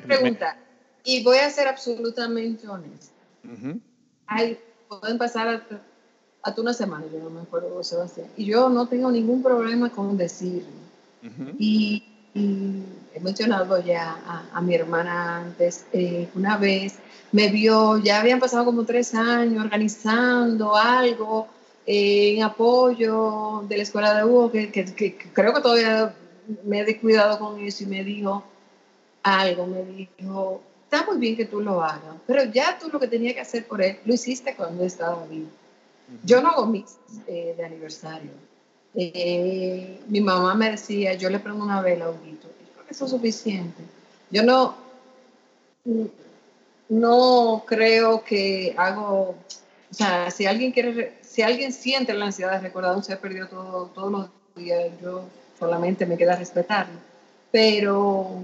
[0.05, 0.57] pregunta.
[1.03, 3.13] Y voy a ser absolutamente honesta.
[4.87, 5.47] pueden pasar
[6.43, 8.27] hasta, una semana, yo no me acuerdo, Sebastián.
[8.37, 10.85] Y yo no tengo ningún problema con decirlo.
[11.57, 12.03] Y
[12.35, 12.83] y
[13.15, 16.95] he mencionado ya a, mi hermana antes, eh, una vez
[17.31, 21.47] me vio, ya habían pasado como tres años organizando algo
[21.85, 24.69] eh, en apoyo de la escuela de Hugo, que,
[25.33, 26.13] creo que todavía
[26.63, 28.43] me he descuidado con eso y me dijo
[29.23, 33.07] algo, me dijo, está muy bien que tú lo hagas, pero ya tú lo que
[33.07, 35.49] tenías que hacer por él, lo hiciste cuando estaba vivo.
[36.23, 36.97] Yo no hago mix
[37.27, 38.31] eh, de aniversario
[38.97, 42.34] eh, mi mamá me decía, yo le prendo una vela a Huguito.
[42.95, 43.83] Eso es suficiente.
[44.31, 44.73] Yo no,
[46.87, 49.35] no creo que hago,
[49.91, 53.49] o sea, si alguien quiere, si alguien siente la ansiedad de recordar un ser perdido
[53.49, 55.25] todo, todos los días, yo
[55.59, 56.97] solamente me queda respetarlo.
[57.51, 58.41] Pero,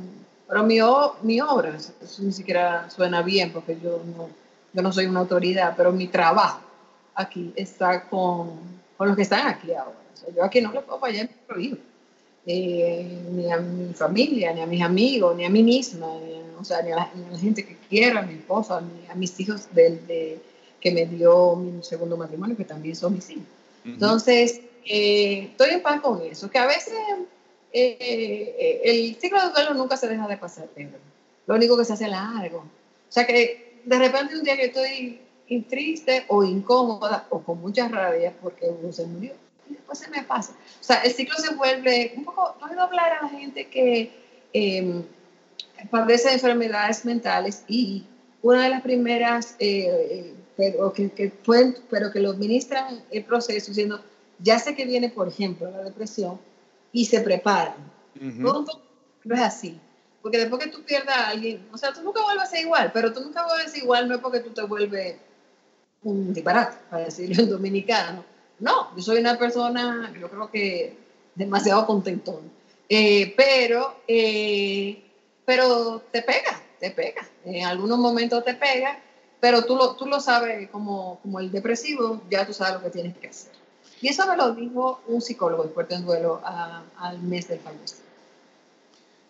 [0.49, 0.79] pero mi,
[1.21, 4.27] mi obra, eso ni siquiera suena bien porque yo no,
[4.73, 6.59] yo no soy una autoridad, pero mi trabajo
[7.15, 8.59] aquí está con,
[8.97, 9.95] con los que están aquí ahora
[10.35, 11.90] yo aquí no le puedo fallar prohibido.
[12.45, 16.59] Eh, ni a mi familia, ni a mis amigos, ni a mí misma, ni a,
[16.59, 19.67] o sea, ni a, la, gente que quiera, a mi esposa, ni a mis hijos
[19.73, 20.39] del, de,
[20.79, 23.45] que me dio mi segundo matrimonio, que también son mis hijos.
[23.85, 26.93] Entonces, eh, estoy en paz con eso, que a veces
[27.73, 30.97] eh, el ciclo de duelo nunca se deja de pasar, Pedro.
[31.45, 32.59] Lo único que se hace largo.
[32.59, 35.19] O sea que de repente un día que estoy
[35.69, 39.33] triste o incómoda o con mucha rabia porque uno se murió,
[39.71, 40.53] después se me pasa.
[40.79, 44.11] O sea, el ciclo se vuelve un poco, no a hablar a la gente que
[44.53, 45.03] eh,
[45.89, 48.05] padece enfermedades mentales y
[48.41, 53.23] una de las primeras, eh, eh, pero, que, que pueden, pero que lo administran el
[53.23, 54.01] proceso diciendo,
[54.39, 56.39] ya sé que viene, por ejemplo, la depresión
[56.91, 57.75] y se preparan.
[58.19, 58.65] no,
[59.23, 59.79] es así.
[60.21, 62.91] Porque después que tú pierdas a alguien, o sea, tú nunca vuelves a ser igual,
[62.93, 65.15] pero tú nunca vuelves a ser igual no es porque tú te vuelves
[66.03, 68.23] un disparate, para decirlo en dominicano,
[68.61, 70.95] no, yo soy una persona, yo creo que
[71.35, 72.39] demasiado contentón.
[72.87, 75.01] Eh, pero, eh,
[75.45, 77.27] pero te pega, te pega.
[77.43, 78.99] En algunos momentos te pega,
[79.39, 82.91] pero tú lo, tú lo sabes como, como el depresivo, ya tú sabes lo que
[82.91, 83.51] tienes que hacer.
[83.99, 88.11] Y eso me lo dijo un psicólogo experto en duelo al mes del fallecimiento.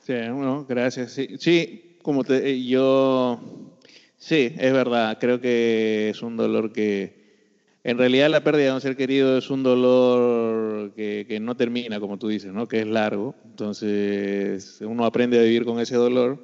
[0.06, 1.12] Sí, bueno, gracias.
[1.14, 3.40] Sí, sí, como te, yo,
[4.18, 7.21] sí, es verdad, creo que es un dolor que,
[7.84, 12.18] en realidad la pérdida de un ser querido es un dolor que, no termina, como
[12.18, 12.68] tú dices, ¿no?
[12.68, 13.34] que es largo.
[13.46, 16.38] Entonces uno aprende a vivir con ese dolor.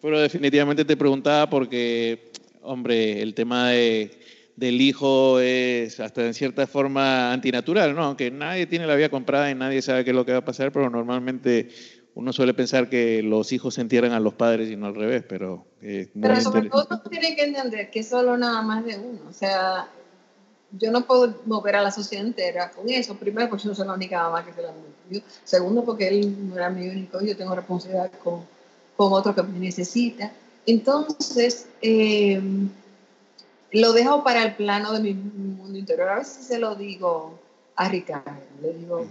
[0.00, 2.30] Pero definitivamente te preguntaba porque,
[2.62, 4.12] hombre, el tema de,
[4.56, 8.04] del hijo es hasta en cierta forma antinatural, ¿no?
[8.04, 10.44] Aunque nadie tiene la vida comprada y nadie sabe qué es lo que va a
[10.44, 11.68] pasar, pero normalmente
[12.14, 15.24] uno suele pensar que los hijos se entierran a los padres y no al revés,
[15.28, 15.66] pero...
[15.80, 19.20] pero sobre todo tiene que entender que es solo nada más de uno.
[19.28, 19.88] O sea,
[20.72, 23.16] yo no puedo mover a la sociedad entera con eso.
[23.16, 25.22] Primero, porque yo no soy la única mamá que se la murió.
[25.44, 28.44] Segundo, porque él no era mi único, yo tengo responsabilidad con,
[28.96, 30.32] con otro que me necesita.
[30.66, 32.40] Entonces, eh,
[33.72, 36.08] lo dejo para el plano de mi mundo interior.
[36.08, 37.38] A veces se lo digo
[37.76, 39.06] a Ricardo, le digo,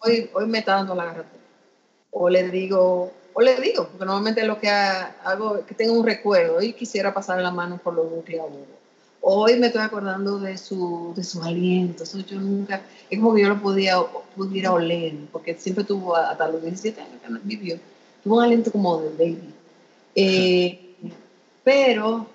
[0.00, 1.24] hoy, hoy me está dando la garra.
[2.10, 6.06] O le digo, o le digo, porque normalmente lo que hago es que tengo un
[6.06, 8.46] recuerdo y quisiera pasar la mano por los núcleos
[9.20, 13.42] Hoy me estoy acordando de su, de su aliento, eso yo nunca, es como que
[13.42, 13.96] yo lo podía,
[14.36, 17.78] pudiera oler, porque siempre tuvo, hasta los 17 años que vivió,
[18.22, 19.54] tuvo un aliento como de baby.
[20.14, 20.94] Eh,
[21.64, 22.26] pero,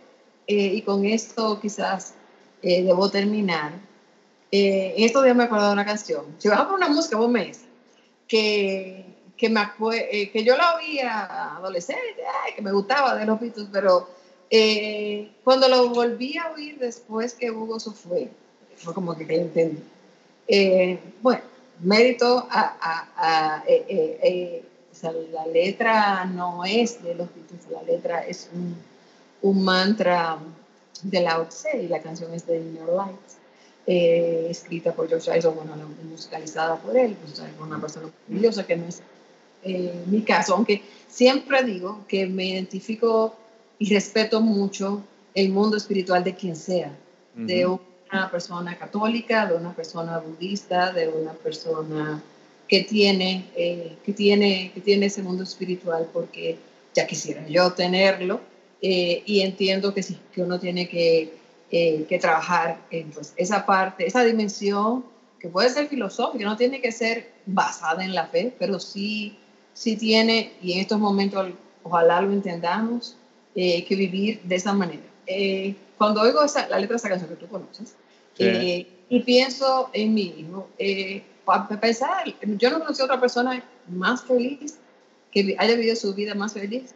[0.47, 2.13] eh, y con esto quizás
[2.61, 3.71] eh, debo terminar,
[4.53, 7.53] en estos días me acuerdo de una canción, si vas a una música, vos me
[8.27, 9.11] que
[9.41, 9.67] que, me
[10.11, 12.01] eh, que yo la oía adolescente,
[12.55, 14.07] que me gustaba de los Beatles, pero
[14.51, 18.29] eh, cuando lo volví a oír después que Hugo se fue,
[18.75, 19.81] fue como que, que entendí.
[20.47, 21.41] Eh, bueno,
[21.79, 23.63] mérito a,
[25.31, 28.75] la letra no es de los Beatles, la letra es un,
[29.41, 30.37] un mantra
[31.01, 33.37] de Lao Tse y la canción es de Inner Lights.
[33.87, 39.01] escrita por George Harrison, bueno, musicalizada por él, pues, una persona maravillosa que no es
[39.63, 43.35] en mi caso, aunque siempre digo que me identifico
[43.81, 45.03] y respeto mucho
[45.33, 46.95] el mundo espiritual de quien sea,
[47.33, 52.21] de una persona católica, de una persona budista, de una persona
[52.67, 56.59] que tiene, eh, que tiene, que tiene ese mundo espiritual, porque
[56.93, 58.41] ya quisiera yo tenerlo,
[58.83, 61.33] eh, y entiendo que sí, que uno tiene que,
[61.71, 65.03] eh, que trabajar en pues, esa parte, esa dimensión
[65.39, 69.35] que puede ser filosófica, no tiene que ser basada en la fe, pero sí
[69.73, 71.49] sí tiene, y en estos momentos
[71.81, 73.17] ojalá lo entendamos,
[73.55, 75.03] eh, que vivir de esa manera.
[75.27, 77.95] Eh, cuando oigo esa, la letra de esa canción que tú conoces,
[78.39, 80.69] eh, y pienso en mi hijo,
[81.45, 84.77] para pensar, yo no conocí a otra persona más feliz,
[85.31, 86.93] que haya vivido su vida más feliz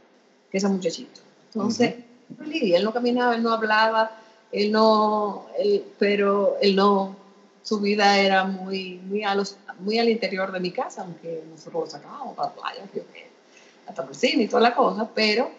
[0.49, 1.21] que ese muchachito.
[1.53, 1.95] Entonces,
[2.39, 4.19] él no caminaba, él no hablaba,
[4.51, 7.15] él no, él, pero él no,
[7.63, 11.83] su vida era muy, muy, a los, muy al interior de mi casa, aunque nosotros
[11.83, 12.81] lo sacábamos para la playa,
[13.87, 15.51] hasta cine y toda la cosa, pero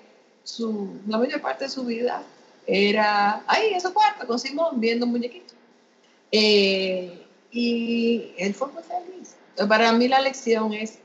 [0.46, 2.22] su, la mayor parte de su vida
[2.66, 5.54] era ahí en su cuarto con Simón viendo un muñequito.
[6.32, 9.36] Eh, y él fue muy feliz.
[9.68, 10.98] Para mí la lección es,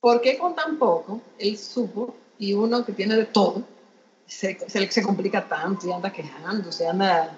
[0.00, 3.62] ¿por qué con tan poco él supo y uno que tiene de todo
[4.26, 7.36] se, se, se complica tanto y anda quejándose, anda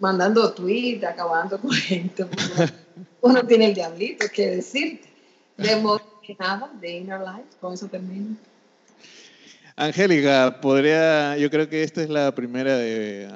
[0.00, 2.26] mandando tweets, acabando con gente.
[3.20, 5.08] Uno tiene el diablito, que decirte.
[5.56, 8.36] De modo que nada, de Inner Life, con eso termino.
[9.80, 13.28] Angélica, podría, yo creo que esta es la primera de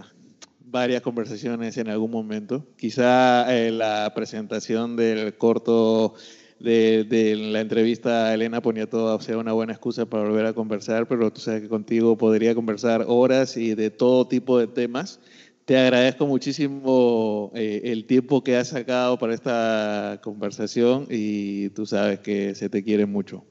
[0.59, 2.67] varias conversaciones en algún momento.
[2.77, 6.15] Quizá eh, la presentación del corto
[6.59, 11.33] de, la entrevista a Elena Poniató sea una buena excusa para volver a conversar, pero
[11.33, 15.21] tú sabes que contigo podría conversar horas y de todo tipo de temas.
[15.65, 22.19] Te agradezco muchísimo eh, el tiempo que has sacado para esta conversación y tú sabes
[22.19, 23.45] que se te quiere mucho.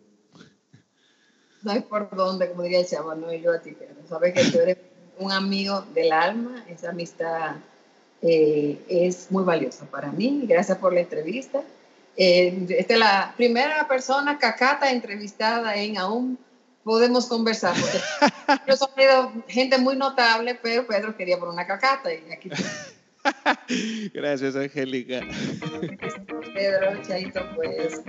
[1.64, 4.52] No hay por dónde, como diría el chavo, no yo a ti, pero sabes que
[4.52, 4.78] tú eres
[5.20, 7.58] un amigo del alma, esa amistad
[8.22, 10.46] eh, es muy valiosa para mí.
[10.48, 11.62] Gracias por la entrevista.
[12.18, 16.38] Eh, esta es la primera persona cacata entrevistada en Aún
[16.84, 17.76] podemos conversar.
[17.80, 18.90] Porque yo soy
[19.48, 22.50] gente muy notable, pero Pedro quería por una cacata y aquí.
[24.14, 25.22] Gracias, Angélica.
[26.54, 28.02] Pedro, chaito, pues.